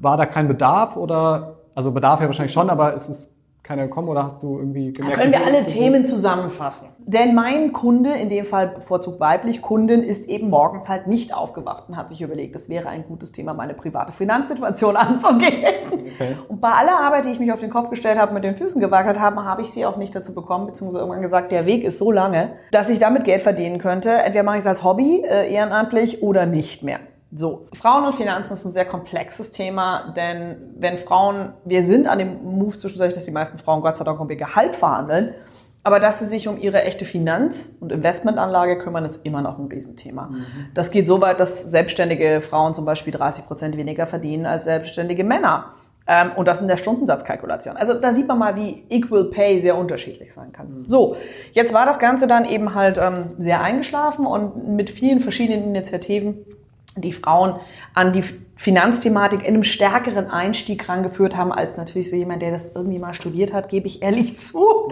[0.00, 3.30] War da kein Bedarf oder, also Bedarf ja wahrscheinlich schon, aber ist es
[3.62, 5.18] keiner gekommen oder hast du irgendwie gemerkt?
[5.18, 6.90] Da können wir alle Themen zusammenfassen.
[7.06, 11.84] Denn mein Kunde, in dem Fall bevorzugt weiblich Kundin, ist eben morgens halt nicht aufgewacht
[11.88, 15.74] und hat sich überlegt, es wäre ein gutes Thema, meine private Finanzsituation anzugehen.
[15.90, 16.36] Okay.
[16.48, 18.80] Und bei aller Arbeit, die ich mich auf den Kopf gestellt habe, mit den Füßen
[18.80, 21.98] gewackelt habe, habe ich sie auch nicht dazu bekommen, beziehungsweise irgendwann gesagt, der Weg ist
[21.98, 24.10] so lange, dass ich damit Geld verdienen könnte.
[24.10, 27.00] Entweder mache ich es als Hobby, äh, ehrenamtlich oder nicht mehr.
[27.30, 32.18] So, Frauen und Finanzen ist ein sehr komplexes Thema, denn wenn Frauen, wir sind an
[32.18, 35.34] dem Move zwischenzeitlich, dass die meisten Frauen Gott sei Dank um ihr Gehalt verhandeln,
[35.82, 39.66] aber dass sie sich um ihre echte Finanz- und Investmentanlage kümmern, ist immer noch ein
[39.66, 40.28] Riesenthema.
[40.28, 40.46] Mhm.
[40.74, 45.24] Das geht so weit, dass selbstständige Frauen zum Beispiel 30 Prozent weniger verdienen als selbstständige
[45.24, 45.72] Männer.
[46.06, 47.76] Ähm, und das in der Stundensatzkalkulation.
[47.76, 50.70] Also da sieht man mal, wie Equal Pay sehr unterschiedlich sein kann.
[50.70, 50.84] Mhm.
[50.86, 51.16] So,
[51.52, 56.46] jetzt war das Ganze dann eben halt ähm, sehr eingeschlafen und mit vielen verschiedenen Initiativen
[56.96, 57.60] die Frauen
[57.94, 58.24] an die
[58.56, 63.14] Finanzthematik in einem stärkeren Einstieg rangeführt haben, als natürlich so jemand, der das irgendwie mal
[63.14, 64.90] studiert hat, gebe ich ehrlich zu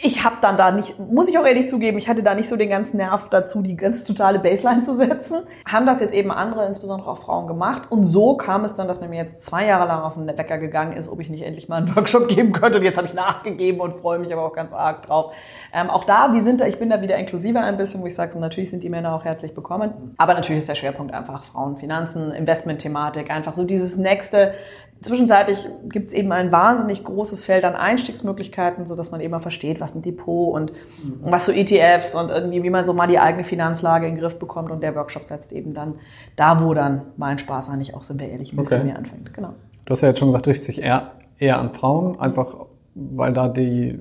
[0.00, 2.56] ich habe dann da nicht, muss ich auch ehrlich zugeben, ich hatte da nicht so
[2.56, 5.42] den ganzen Nerv dazu, die ganz totale Baseline zu setzen.
[5.66, 7.82] Haben das jetzt eben andere, insbesondere auch Frauen gemacht.
[7.90, 10.92] Und so kam es dann, dass mir jetzt zwei Jahre lang auf den Wecker gegangen
[10.92, 12.78] ist, ob ich nicht endlich mal einen Workshop geben könnte.
[12.78, 15.32] Und jetzt habe ich nachgegeben und freue mich aber auch ganz arg drauf.
[15.72, 18.14] Ähm, auch da, wir sind da, ich bin da wieder inklusiver ein bisschen, wo ich
[18.14, 20.14] sage, so, natürlich sind die Männer auch herzlich bekommen.
[20.16, 24.52] Aber natürlich ist der Schwerpunkt einfach Frauen, Finanzen, Investment-Thematik, einfach so dieses nächste,
[25.00, 25.58] Zwischenzeitlich
[25.90, 29.80] gibt es eben ein wahnsinnig großes Feld an Einstiegsmöglichkeiten, so dass man eben mal versteht,
[29.80, 31.20] was ein Depot und mhm.
[31.22, 34.40] was so ETFs und irgendwie, wie man so mal die eigene Finanzlage in den Griff
[34.40, 34.72] bekommt.
[34.72, 35.94] Und der Workshop setzt eben dann
[36.34, 38.86] da, wo dann mein Spaß eigentlich auch, sind wir ehrlich, ein bisschen okay.
[38.88, 39.32] mehr anfängt.
[39.34, 39.54] Genau.
[39.84, 43.48] Du hast ja jetzt schon gesagt, richtet sich eher, eher an Frauen, einfach weil da
[43.48, 43.98] die,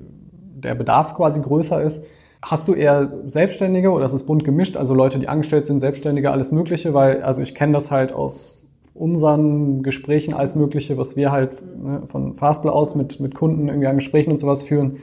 [0.56, 2.08] der Bedarf quasi größer ist.
[2.42, 6.32] Hast du eher Selbstständige oder ist es bunt gemischt, also Leute, die angestellt sind, Selbstständige,
[6.32, 6.94] alles Mögliche?
[6.94, 8.67] Weil, also ich kenne das halt aus
[8.98, 13.88] unseren Gesprächen alles Mögliche, was wir halt ne, von Fastbill aus mit, mit Kunden irgendwie
[13.88, 14.98] an Gesprächen und sowas führen,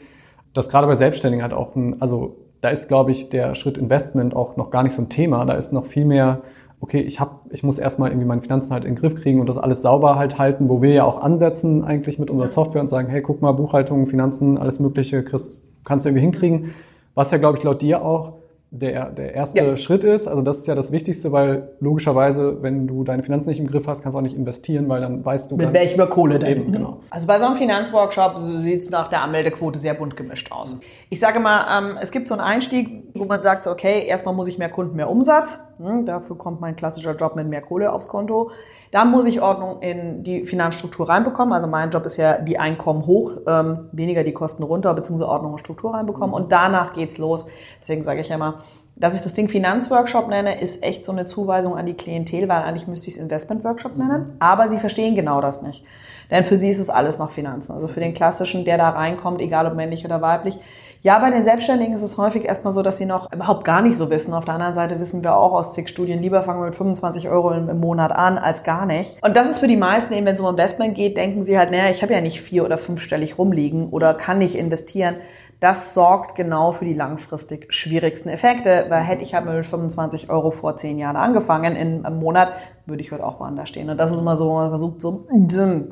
[0.52, 4.34] dass gerade bei Selbstständigen halt auch ein, also da ist, glaube ich, der Schritt Investment
[4.34, 5.44] auch noch gar nicht so ein Thema.
[5.44, 6.40] Da ist noch viel mehr,
[6.80, 9.48] okay, ich hab, ich muss erstmal irgendwie meine Finanzen halt in den Griff kriegen und
[9.48, 12.88] das alles sauber halt halten, wo wir ja auch ansetzen eigentlich mit unserer Software und
[12.88, 16.70] sagen, hey, guck mal, Buchhaltung, Finanzen, alles Mögliche, kriegst, kannst du irgendwie hinkriegen.
[17.14, 18.34] Was ja, glaube ich, laut dir auch
[18.74, 19.76] der, der erste ja.
[19.76, 20.26] Schritt ist.
[20.26, 23.86] Also das ist ja das Wichtigste, weil logischerweise, wenn du deine Finanzen nicht im Griff
[23.86, 25.56] hast, kannst du auch nicht investieren, weil dann weißt du...
[25.56, 26.62] Mit welcher Kohle denn?
[26.62, 26.98] Eben, genau.
[27.10, 30.80] Also bei so einem Finanzworkshop sieht es nach der Anmeldequote sehr bunt gemischt aus.
[31.08, 34.48] Ich sage mal, ähm, es gibt so einen Einstieg, wo man sagt, okay, erstmal muss
[34.48, 35.72] ich mehr Kunden, mehr Umsatz.
[35.78, 38.50] Hm, dafür kommt mein klassischer Job mit mehr Kohle aufs Konto.
[38.94, 41.52] Da muss ich Ordnung in die Finanzstruktur reinbekommen.
[41.52, 45.50] Also mein Job ist ja die Einkommen hoch, ähm, weniger die Kosten runter, beziehungsweise Ordnung
[45.50, 46.32] und Struktur reinbekommen.
[46.32, 47.48] Und danach geht's los.
[47.80, 48.60] Deswegen sage ich ja immer,
[48.94, 52.62] dass ich das Ding Finanzworkshop nenne, ist echt so eine Zuweisung an die Klientel, weil
[52.62, 54.36] eigentlich müsste ich es Investmentworkshop nennen.
[54.38, 55.84] Aber sie verstehen genau das nicht.
[56.30, 57.72] Denn für sie ist es alles noch Finanzen.
[57.72, 60.56] Also für den klassischen, der da reinkommt, egal ob männlich oder weiblich,
[61.04, 63.98] ja, bei den Selbstständigen ist es häufig erstmal so, dass sie noch überhaupt gar nicht
[63.98, 64.32] so wissen.
[64.32, 67.28] Auf der anderen Seite wissen wir auch aus zig Studien, lieber fangen wir mit 25
[67.28, 69.22] Euro im Monat an, als gar nicht.
[69.22, 71.70] Und das ist für die meisten eben, wenn es um Investment geht, denken sie halt,
[71.70, 75.16] naja, ich habe ja nicht vier- oder fünfstellig rumliegen oder kann nicht investieren.
[75.60, 80.52] Das sorgt genau für die langfristig schwierigsten Effekte, weil hätte ich halt mit 25 Euro
[80.52, 82.50] vor zehn Jahren angefangen in einem Monat,
[82.86, 83.90] würde ich heute auch woanders stehen.
[83.90, 85.26] Und das ist immer so, man versucht so,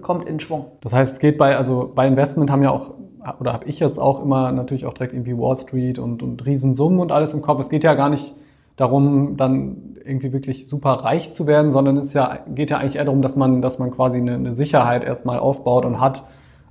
[0.00, 0.72] kommt in Schwung.
[0.80, 2.92] Das heißt, es geht bei, also bei Investment haben ja auch
[3.40, 6.98] oder habe ich jetzt auch immer natürlich auch direkt irgendwie Wall Street und, und Riesensummen
[7.00, 7.60] und alles im Kopf.
[7.60, 8.34] Es geht ja gar nicht
[8.76, 13.04] darum, dann irgendwie wirklich super reich zu werden, sondern es ja, geht ja eigentlich eher
[13.04, 16.24] darum, dass man, dass man quasi eine, eine Sicherheit erstmal aufbaut und hat,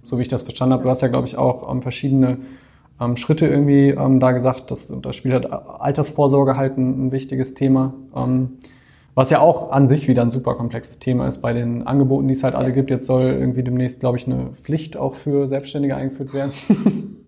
[0.04, 0.84] so wie ich das verstanden habe.
[0.84, 2.39] Du hast ja, glaube ich, auch ähm, verschiedene
[2.99, 7.54] ähm, Schritte irgendwie ähm, da gesagt, dass da spielt halt Altersvorsorge halt ein, ein wichtiges
[7.54, 7.93] Thema.
[8.16, 8.58] Ähm,
[9.14, 12.34] was ja auch an sich wieder ein super komplexes Thema ist bei den Angeboten, die
[12.34, 12.89] es halt alle gibt.
[12.89, 16.51] Jetzt soll irgendwie demnächst, glaube ich, eine Pflicht auch für Selbstständige eingeführt werden.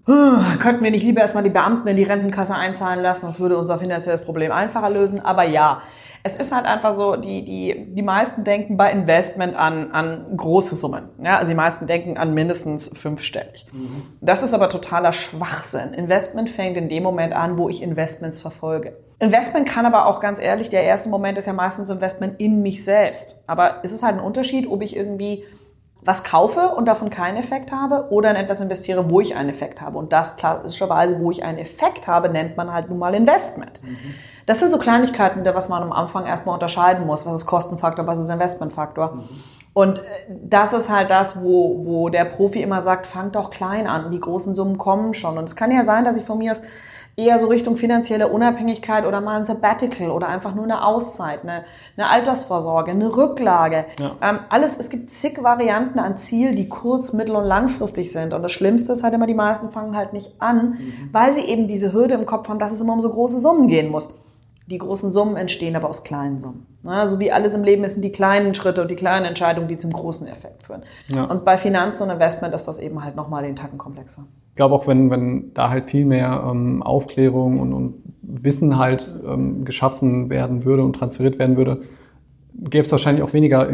[0.59, 3.25] Könnten wir nicht lieber erstmal die Beamten in die Rentenkasse einzahlen lassen?
[3.25, 5.23] Das würde unser finanzielles Problem einfacher lösen.
[5.23, 5.81] Aber ja,
[6.25, 10.73] es ist halt einfach so, die, die, die meisten denken bei Investment an, an große
[10.75, 11.09] Summen.
[11.21, 13.67] Ja, also die meisten denken an mindestens fünfstellig.
[13.73, 14.03] Mhm.
[14.21, 15.93] Das ist aber totaler Schwachsinn.
[15.93, 18.95] Investment fängt in dem Moment an, wo ich Investments verfolge.
[19.19, 22.85] Investment kann aber auch ganz ehrlich, der erste Moment ist ja meistens Investment in mich
[22.85, 23.43] selbst.
[23.47, 25.43] Aber es ist halt ein Unterschied, ob ich irgendwie
[26.01, 29.81] was kaufe und davon keinen Effekt habe oder in etwas investiere, wo ich einen Effekt
[29.81, 29.97] habe.
[29.97, 33.81] Und das klassischerweise, wo ich einen Effekt habe, nennt man halt nun mal Investment.
[33.83, 33.97] Mhm.
[34.45, 37.25] Das sind so Kleinigkeiten, was man am Anfang erstmal unterscheiden muss.
[37.25, 39.13] Was ist Kostenfaktor, was ist Investmentfaktor?
[39.15, 39.21] Mhm.
[39.73, 43.87] Und äh, das ist halt das, wo, wo der Profi immer sagt, fang doch klein
[43.87, 45.37] an, die großen Summen kommen schon.
[45.37, 46.61] Und es kann ja sein, dass ich von mir aus
[47.15, 51.63] eher so Richtung finanzielle Unabhängigkeit oder mal ein Sabbatical oder einfach nur eine Auszeit, eine,
[51.95, 53.85] eine Altersvorsorge, eine Rücklage.
[53.99, 54.15] Ja.
[54.21, 58.33] Ähm, alles, es gibt zig Varianten an Ziel, die kurz-, mittel- und langfristig sind.
[58.33, 61.09] Und das Schlimmste ist halt immer, die meisten fangen halt nicht an, mhm.
[61.11, 63.67] weil sie eben diese Hürde im Kopf haben, dass es immer um so große Summen
[63.67, 64.22] gehen muss.
[64.67, 66.65] Die großen Summen entstehen aber aus kleinen Summen.
[66.83, 69.67] Na, so wie alles im Leben ist, sind die kleinen Schritte und die kleinen Entscheidungen,
[69.67, 70.83] die zum großen Effekt führen.
[71.07, 71.25] Ja.
[71.25, 74.25] Und bei Finanzen und Investment ist das eben halt nochmal den Tacken komplexer.
[74.49, 79.19] Ich glaube auch, wenn, wenn da halt viel mehr ähm, Aufklärung und, und Wissen halt
[79.25, 81.81] ähm, geschaffen werden würde und transferiert werden würde,
[82.53, 83.67] gäbe es wahrscheinlich auch weniger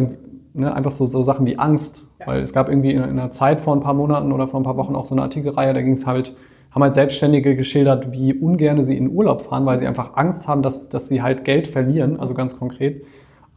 [0.53, 2.05] ne, einfach so, so Sachen wie Angst.
[2.19, 2.27] Ja.
[2.27, 4.63] Weil es gab irgendwie in, in einer Zeit vor ein paar Monaten oder vor ein
[4.63, 6.35] paar Wochen auch so eine Artikelreihe, da ging es halt,
[6.71, 10.61] haben halt Selbstständige geschildert, wie ungern sie in Urlaub fahren, weil sie einfach Angst haben,
[10.61, 13.03] dass, dass sie halt Geld verlieren, also ganz konkret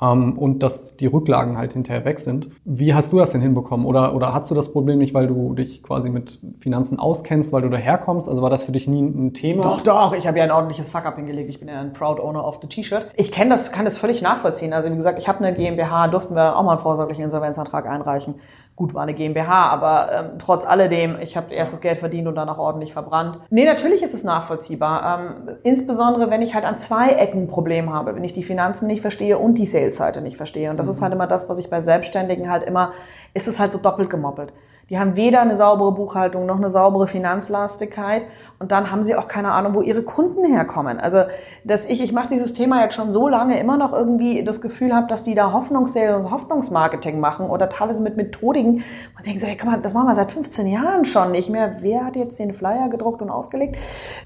[0.03, 2.49] ähm, und dass die Rücklagen halt hinterher weg sind.
[2.65, 3.87] Wie hast du das denn hinbekommen?
[3.87, 7.63] Oder, oder hast du das Problem nicht, weil du dich quasi mit Finanzen auskennst, weil
[7.63, 8.29] du daherkommst?
[8.29, 9.63] Also war das für dich nie ein Thema?
[9.63, 10.15] Doch, doch.
[10.15, 11.49] Ich habe ja ein ordentliches Fuck-up hingelegt.
[11.49, 13.07] Ich bin ja ein Proud Owner of the T-Shirt.
[13.17, 14.73] Ich kenne das, kann das völlig nachvollziehen.
[14.73, 18.35] Also wie gesagt, ich habe eine GmbH, durften wir auch mal einen vorsorglichen Insolvenzantrag einreichen.
[18.75, 22.49] Gut, war eine GmbH, aber ähm, trotz alledem, ich habe erstes Geld verdient und dann
[22.49, 23.39] auch ordentlich verbrannt.
[23.51, 25.21] Nee, natürlich ist es nachvollziehbar.
[25.21, 28.87] Ähm, insbesondere, wenn ich halt an zwei Ecken ein Problem habe, wenn ich die Finanzen
[28.87, 30.71] nicht verstehe und die Sales-Seite nicht verstehe.
[30.71, 30.93] Und das mhm.
[30.93, 32.93] ist halt immer das, was ich bei Selbstständigen halt immer,
[33.35, 34.55] ist es halt so doppelt gemoppelt.
[34.91, 38.27] Die haben weder eine saubere Buchhaltung noch eine saubere Finanzlastigkeit
[38.63, 41.01] und dann haben sie auch keine Ahnung, wo ihre Kunden herkommen.
[41.01, 41.25] Also,
[41.65, 44.95] dass ich, ich mache dieses Thema jetzt schon so lange, immer noch irgendwie das Gefühl
[44.95, 48.85] habe, dass die da Hoffnungssales Hoffnungsmarketing machen oder teilweise mit Methodiken.
[49.15, 51.79] Man denkt so, hey, komm mal, das machen wir seit 15 Jahren schon nicht mehr.
[51.81, 53.79] Wer hat jetzt den Flyer gedruckt und ausgelegt?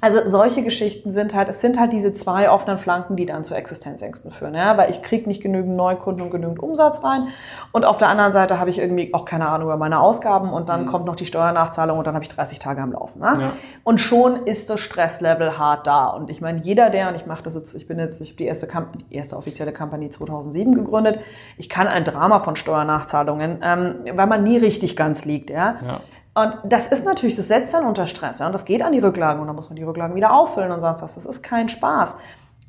[0.03, 3.55] Also solche Geschichten sind halt, es sind halt diese zwei offenen Flanken, die dann zu
[3.55, 4.55] Existenzängsten führen.
[4.55, 4.77] Ja?
[4.77, 7.29] Weil ich kriege nicht genügend Neukunden und genügend Umsatz rein.
[7.73, 10.69] Und auf der anderen Seite habe ich irgendwie auch keine Ahnung über meine Ausgaben und
[10.69, 10.89] dann mhm.
[10.89, 13.21] kommt noch die Steuernachzahlung und dann habe ich 30 Tage am Laufen.
[13.21, 13.37] Ne?
[13.41, 13.53] Ja.
[13.85, 16.07] Und schon ist das Stresslevel hart da.
[16.09, 18.39] Und ich meine, jeder, der, und ich mache das jetzt, ich bin jetzt, ich habe
[18.39, 18.69] die erste,
[19.11, 21.19] die erste offizielle Kampagne 2007 gegründet,
[21.59, 25.51] ich kann ein Drama von Steuernachzahlungen, ähm, weil man nie richtig ganz liegt.
[25.51, 25.77] Ja.
[25.87, 26.01] ja.
[26.37, 28.41] Und das ist natürlich, das setzt dann unter Stress.
[28.41, 28.47] Ja?
[28.47, 30.81] Und das geht an die Rücklagen und dann muss man die Rücklagen wieder auffüllen und
[30.81, 31.15] sonst was.
[31.15, 32.17] Das ist kein Spaß.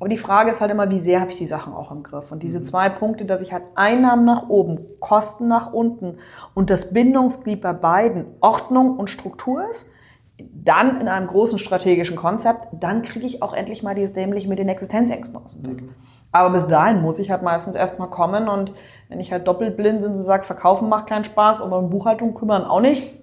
[0.00, 2.30] Aber die Frage ist halt immer, wie sehr habe ich die Sachen auch im Griff?
[2.30, 6.18] Und diese zwei Punkte, dass ich halt Einnahmen nach oben, Kosten nach unten
[6.54, 9.92] und das Bindungsglied bei beiden Ordnung und Struktur ist,
[10.40, 14.60] dann in einem großen strategischen Konzept, dann kriege ich auch endlich mal dieses dämlich mit
[14.60, 15.82] den Existenzängsten aus dem Weg.
[15.82, 15.94] Mhm.
[16.30, 18.72] Aber bis dahin muss ich halt meistens erstmal kommen und
[19.08, 22.64] wenn ich halt doppelblind bin und sage, verkaufen macht keinen Spaß und um Buchhaltung kümmern
[22.64, 23.18] auch nicht,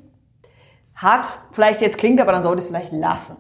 [0.96, 3.38] hat vielleicht jetzt klingt, aber dann sollte ich es vielleicht lassen.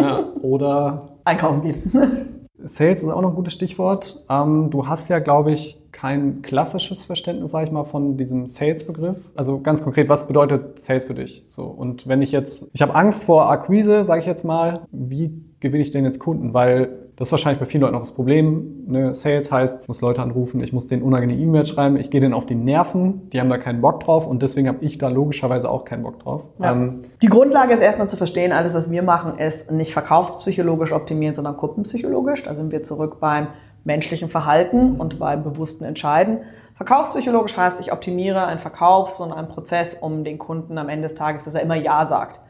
[0.00, 2.33] Ja, oder einkaufen gehen.
[2.66, 4.24] Sales ist auch noch ein gutes Stichwort.
[4.28, 9.30] Ähm, du hast ja, glaube ich, kein klassisches Verständnis, sage ich mal, von diesem Sales-Begriff.
[9.36, 11.44] Also ganz konkret, was bedeutet Sales für dich?
[11.46, 15.32] So und wenn ich jetzt, ich habe Angst vor Akquise, sage ich jetzt mal, wie
[15.60, 16.52] gewinne ich denn jetzt Kunden?
[16.52, 18.84] Weil das ist wahrscheinlich bei vielen Leuten auch das Problem.
[18.86, 19.14] Ne?
[19.14, 22.34] Sales heißt, ich muss Leute anrufen, ich muss denen unangenehme E-Mails schreiben, ich gehe denen
[22.34, 25.70] auf die Nerven, die haben da keinen Bock drauf und deswegen habe ich da logischerweise
[25.70, 26.42] auch keinen Bock drauf.
[26.58, 26.72] Ja.
[26.72, 31.36] Ähm, die Grundlage ist erstmal zu verstehen, alles, was wir machen, ist nicht verkaufspsychologisch optimieren,
[31.36, 32.42] sondern kundenpsychologisch.
[32.42, 33.48] Da sind wir zurück beim
[33.84, 36.38] menschlichen Verhalten und beim bewussten Entscheiden.
[36.74, 41.14] Verkaufspsychologisch heißt, ich optimiere einen Verkaufs- und einen Prozess, um den Kunden am Ende des
[41.14, 42.40] Tages, dass er immer Ja sagt.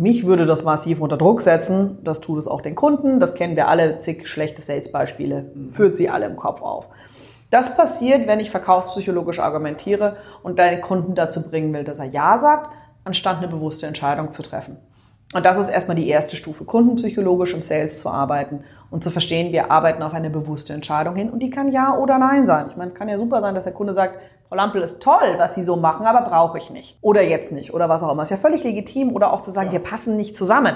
[0.00, 1.98] Mich würde das massiv unter Druck setzen.
[2.02, 3.20] Das tut es auch den Kunden.
[3.20, 3.98] Das kennen wir alle.
[3.98, 5.52] Zig schlechte Sales-Beispiele.
[5.68, 6.88] Führt sie alle im Kopf auf.
[7.50, 12.38] Das passiert, wenn ich verkaufspsychologisch argumentiere und deinen Kunden dazu bringen will, dass er Ja
[12.38, 12.72] sagt,
[13.04, 14.78] anstatt eine bewusste Entscheidung zu treffen.
[15.34, 19.52] Und das ist erstmal die erste Stufe, kundenpsychologisch im Sales zu arbeiten und zu verstehen,
[19.52, 22.64] wir arbeiten auf eine bewusste Entscheidung hin und die kann Ja oder Nein sein.
[22.68, 24.18] Ich meine, es kann ja super sein, dass der Kunde sagt,
[24.50, 26.98] Frau Lampel ist toll, was Sie so machen, aber brauche ich nicht.
[27.02, 27.72] Oder jetzt nicht.
[27.72, 28.24] Oder was auch immer.
[28.24, 29.12] Ist ja völlig legitim.
[29.12, 29.74] Oder auch zu sagen, ja.
[29.74, 30.74] wir passen nicht zusammen.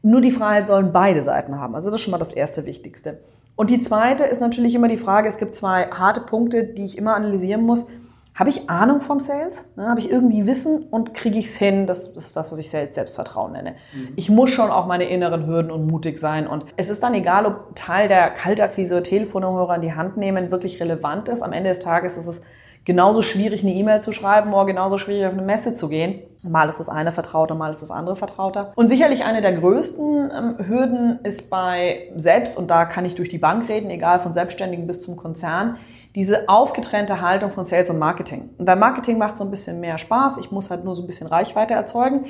[0.00, 1.74] Nur die Freiheit sollen beide Seiten haben.
[1.74, 3.18] Also das ist schon mal das erste Wichtigste.
[3.56, 6.96] Und die zweite ist natürlich immer die Frage, es gibt zwei harte Punkte, die ich
[6.96, 7.88] immer analysieren muss.
[8.32, 9.72] Habe ich Ahnung vom Sales?
[9.76, 11.88] Ne, habe ich irgendwie Wissen und kriege ich es hin?
[11.88, 13.74] Das, das, ist das, was ich Sales Selbstvertrauen nenne.
[13.92, 14.12] Mhm.
[14.14, 16.46] Ich muss schon auch meine inneren Hürden und mutig sein.
[16.46, 20.52] Und es ist dann egal, ob Teil der Kaltakquise oder Telefonhörer in die Hand nehmen
[20.52, 21.42] wirklich relevant ist.
[21.42, 22.44] Am Ende des Tages ist es
[22.90, 26.22] genauso schwierig, eine E-Mail zu schreiben oder genauso schwierig, auf eine Messe zu gehen.
[26.42, 28.72] Mal ist das eine vertrauter, mal ist das andere vertrauter.
[28.74, 33.28] Und sicherlich eine der größten ähm, Hürden ist bei selbst, und da kann ich durch
[33.28, 35.76] die Bank reden, egal von Selbstständigen bis zum Konzern,
[36.16, 38.50] diese aufgetrennte Haltung von Sales und Marketing.
[38.58, 40.38] Und beim Marketing macht so ein bisschen mehr Spaß.
[40.38, 42.26] Ich muss halt nur so ein bisschen Reichweite erzeugen.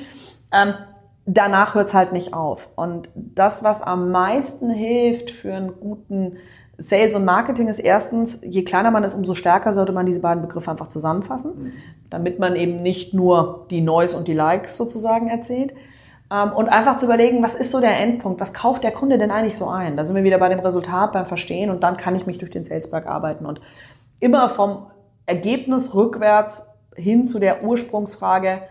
[0.53, 0.75] Ähm,
[1.25, 2.69] danach hört es halt nicht auf.
[2.75, 6.37] Und das, was am meisten hilft für einen guten
[6.81, 10.41] Sales und Marketing ist erstens, je kleiner man ist, umso stärker sollte man diese beiden
[10.41, 11.73] Begriffe einfach zusammenfassen, mhm.
[12.09, 15.73] damit man eben nicht nur die Noise und die Likes sozusagen erzählt.
[16.31, 18.41] Ähm, und einfach zu überlegen, was ist so der Endpunkt?
[18.41, 19.95] Was kauft der Kunde denn eigentlich so ein?
[19.95, 22.51] Da sind wir wieder bei dem Resultat, beim Verstehen und dann kann ich mich durch
[22.51, 23.61] den Salesberg arbeiten und
[24.19, 24.87] immer vom
[25.27, 28.61] Ergebnis rückwärts hin zu der Ursprungsfrage,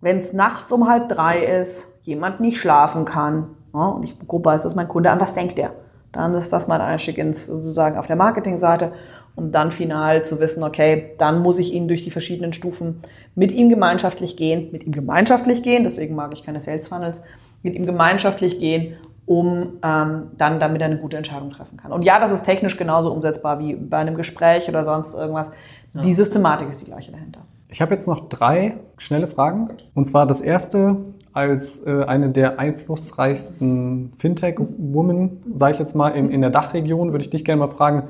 [0.00, 4.62] wenn es nachts um halb drei ist, jemand nicht schlafen kann, und ich grob weiß,
[4.62, 5.72] das ist mein Kunde, an was denkt der?
[6.12, 8.92] Dann ist das mein Einstieg ins sozusagen auf der Marketingseite,
[9.36, 13.00] um dann final zu wissen, okay, dann muss ich ihn durch die verschiedenen Stufen
[13.34, 17.22] mit ihm gemeinschaftlich gehen, mit ihm gemeinschaftlich gehen, deswegen mag ich keine Sales Funnels,
[17.62, 18.96] mit ihm gemeinschaftlich gehen,
[19.26, 21.92] um ähm, dann damit eine gute Entscheidung treffen kann.
[21.92, 25.52] Und ja, das ist technisch genauso umsetzbar wie bei einem Gespräch oder sonst irgendwas.
[25.94, 26.02] Ja.
[26.02, 27.40] Die Systematik ist die gleiche dahinter.
[27.68, 29.70] Ich habe jetzt noch drei schnelle Fragen.
[29.94, 30.96] Und zwar das erste,
[31.32, 37.24] als äh, eine der einflussreichsten Fintech-Women, sage ich jetzt mal, in, in der Dachregion, würde
[37.24, 38.04] ich dich gerne mal fragen,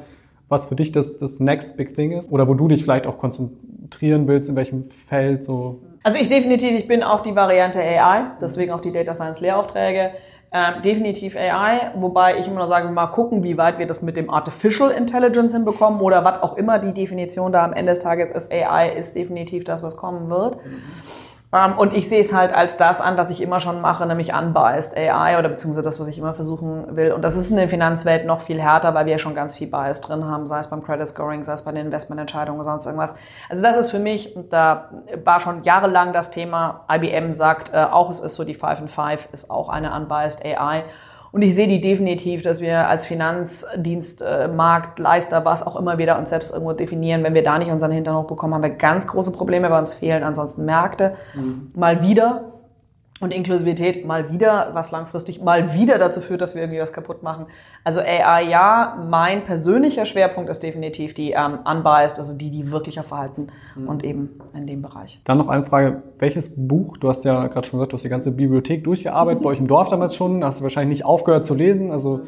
[0.48, 3.18] was für dich das, das Next Big Thing ist oder wo du dich vielleicht auch
[3.18, 5.80] konzentrieren willst, in welchem Feld so.
[6.02, 10.10] Also ich definitiv, ich bin auch die Variante AI, deswegen auch die Data Science Lehraufträge.
[10.52, 14.16] Ähm, definitiv AI, wobei ich immer noch sage, mal gucken, wie weit wir das mit
[14.16, 18.32] dem Artificial Intelligence hinbekommen oder was auch immer die Definition da am Ende des Tages
[18.32, 18.52] ist.
[18.52, 20.56] AI ist definitiv das, was kommen wird.
[20.56, 20.82] Mhm.
[21.52, 24.32] Ähm, und ich sehe es halt als das an, was ich immer schon mache, nämlich
[24.32, 27.12] unbiased AI oder beziehungsweise das, was ich immer versuchen will.
[27.12, 29.66] Und das ist in der Finanzwelt noch viel härter, weil wir ja schon ganz viel
[29.66, 32.86] Bias drin haben, sei es beim Credit Scoring, sei es bei den Investmententscheidungen oder sonst
[32.86, 33.14] irgendwas.
[33.48, 34.90] Also das ist für mich, da
[35.24, 38.90] war schon jahrelang das Thema, IBM sagt äh, auch, es ist so, die 5 and
[38.90, 40.84] 5 ist auch eine unbiased AI.
[41.32, 46.30] Und ich sehe die definitiv, dass wir als Finanzdienstmarkt, Leister, was auch immer wieder uns
[46.30, 49.70] selbst irgendwo definieren, wenn wir da nicht unseren Hintern hochbekommen, haben wir ganz große Probleme,
[49.70, 51.14] weil uns fehlen ansonsten Märkte.
[51.34, 51.70] Mhm.
[51.74, 52.59] Mal wieder
[53.20, 57.22] und Inklusivität mal wieder, was langfristig mal wieder dazu führt, dass wir irgendwie was kaputt
[57.22, 57.46] machen.
[57.84, 62.98] Also AI ja, mein persönlicher Schwerpunkt ist definitiv die ähm, unbiased, also die, die wirklich
[62.98, 63.88] auf Verhalten mhm.
[63.88, 65.20] und eben in dem Bereich.
[65.24, 68.08] Dann noch eine Frage, welches Buch, du hast ja gerade schon gesagt, du hast die
[68.08, 69.44] ganze Bibliothek durchgearbeitet, mhm.
[69.44, 71.90] bei euch im Dorf damals schon, hast du wahrscheinlich nicht aufgehört zu lesen.
[71.90, 72.22] Also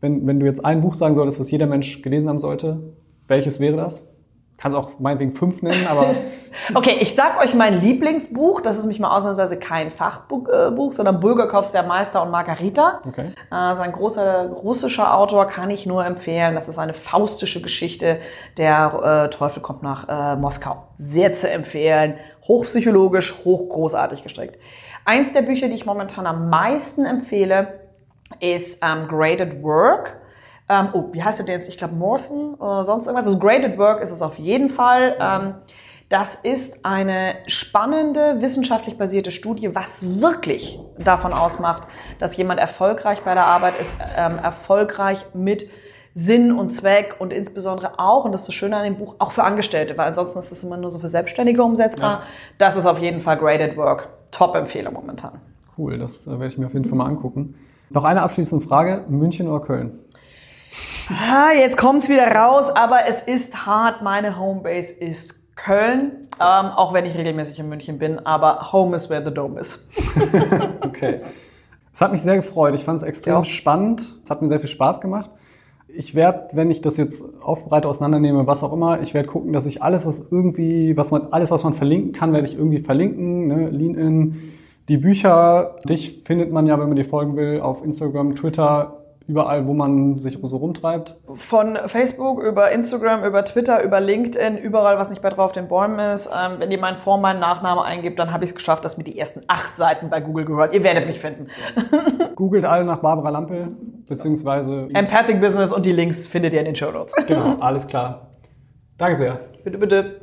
[0.00, 2.80] wenn, wenn du jetzt ein Buch sagen solltest, was jeder Mensch gelesen haben sollte,
[3.28, 4.04] welches wäre das?
[4.62, 6.14] Kannst auch meinetwegen fünf nennen, aber.
[6.74, 8.60] okay, ich sag euch mein Lieblingsbuch.
[8.60, 13.00] Das ist mich mal ausnahmsweise kein Fachbuch, äh, sondern Bulgakovs Der Meister und Margarita.
[13.04, 13.32] Okay.
[13.50, 16.54] Äh, ist ein großer russischer Autor, kann ich nur empfehlen.
[16.54, 18.20] Das ist eine faustische Geschichte.
[18.56, 20.84] Der äh, Teufel kommt nach äh, Moskau.
[20.96, 22.14] Sehr zu empfehlen.
[22.46, 24.60] Hochpsychologisch, hochgroßartig gestrickt.
[25.04, 27.80] Eins der Bücher, die ich momentan am meisten empfehle,
[28.38, 30.21] ist ähm, Graded Work
[30.72, 31.68] ähm, oh, wie heißt der denn jetzt?
[31.68, 33.26] Ich glaube Morrison oder sonst irgendwas.
[33.26, 35.16] Also Graded Work ist es auf jeden Fall.
[35.20, 35.54] Ähm,
[36.08, 43.34] das ist eine spannende, wissenschaftlich basierte Studie, was wirklich davon ausmacht, dass jemand erfolgreich bei
[43.34, 45.70] der Arbeit ist, ähm, erfolgreich mit
[46.14, 49.32] Sinn und Zweck und insbesondere auch, und das ist das Schöne an dem Buch, auch
[49.32, 52.20] für Angestellte, weil ansonsten ist es immer nur so für Selbstständige umsetzbar.
[52.20, 52.22] Ja.
[52.58, 54.08] Das ist auf jeden Fall Graded Work.
[54.30, 55.40] Top-Empfehlung momentan.
[55.78, 57.54] Cool, das äh, werde ich mir auf jeden Fall mal angucken.
[57.88, 59.98] Noch eine abschließende Frage, München oder Köln?
[61.20, 64.02] Ah, jetzt kommt's wieder raus, aber es ist hart.
[64.02, 69.10] Meine Homebase ist Köln, ähm, auch wenn ich regelmäßig in München bin, aber Home is
[69.10, 69.90] where the dome is.
[70.80, 71.20] okay.
[71.92, 72.74] Es hat mich sehr gefreut.
[72.74, 73.44] Ich fand es extrem ja.
[73.44, 74.02] spannend.
[74.24, 75.30] Es hat mir sehr viel Spaß gemacht.
[75.88, 79.66] Ich werde, wenn ich das jetzt aufbereite, auseinandernehme, was auch immer, ich werde gucken, dass
[79.66, 83.46] ich alles, was irgendwie, was man, alles, was man verlinken kann, werde ich irgendwie verlinken.
[83.46, 83.68] Ne?
[83.68, 84.36] Lean-In,
[84.88, 85.76] die Bücher.
[85.86, 90.18] Dich findet man ja, wenn man dir folgen will, auf Instagram, Twitter, überall, wo man
[90.18, 91.16] sich so rumtreibt?
[91.26, 95.98] Von Facebook über Instagram, über Twitter, über LinkedIn, überall, was nicht bei drauf den Bäumen
[95.98, 96.28] ist.
[96.28, 99.04] Ähm, wenn ihr meinen Vor-, meinen Nachname eingibt, dann habe ich es geschafft, dass mir
[99.04, 100.74] die ersten acht Seiten bei Google gehört.
[100.74, 101.48] Ihr werdet mich finden.
[102.36, 103.68] Googelt alle nach Barbara Lampel,
[104.08, 104.88] beziehungsweise...
[104.92, 107.14] Empathic Business und die Links findet ihr in den Show Notes.
[107.26, 108.32] Genau, alles klar.
[108.98, 109.40] Danke sehr.
[109.64, 110.20] Bitte, bitte.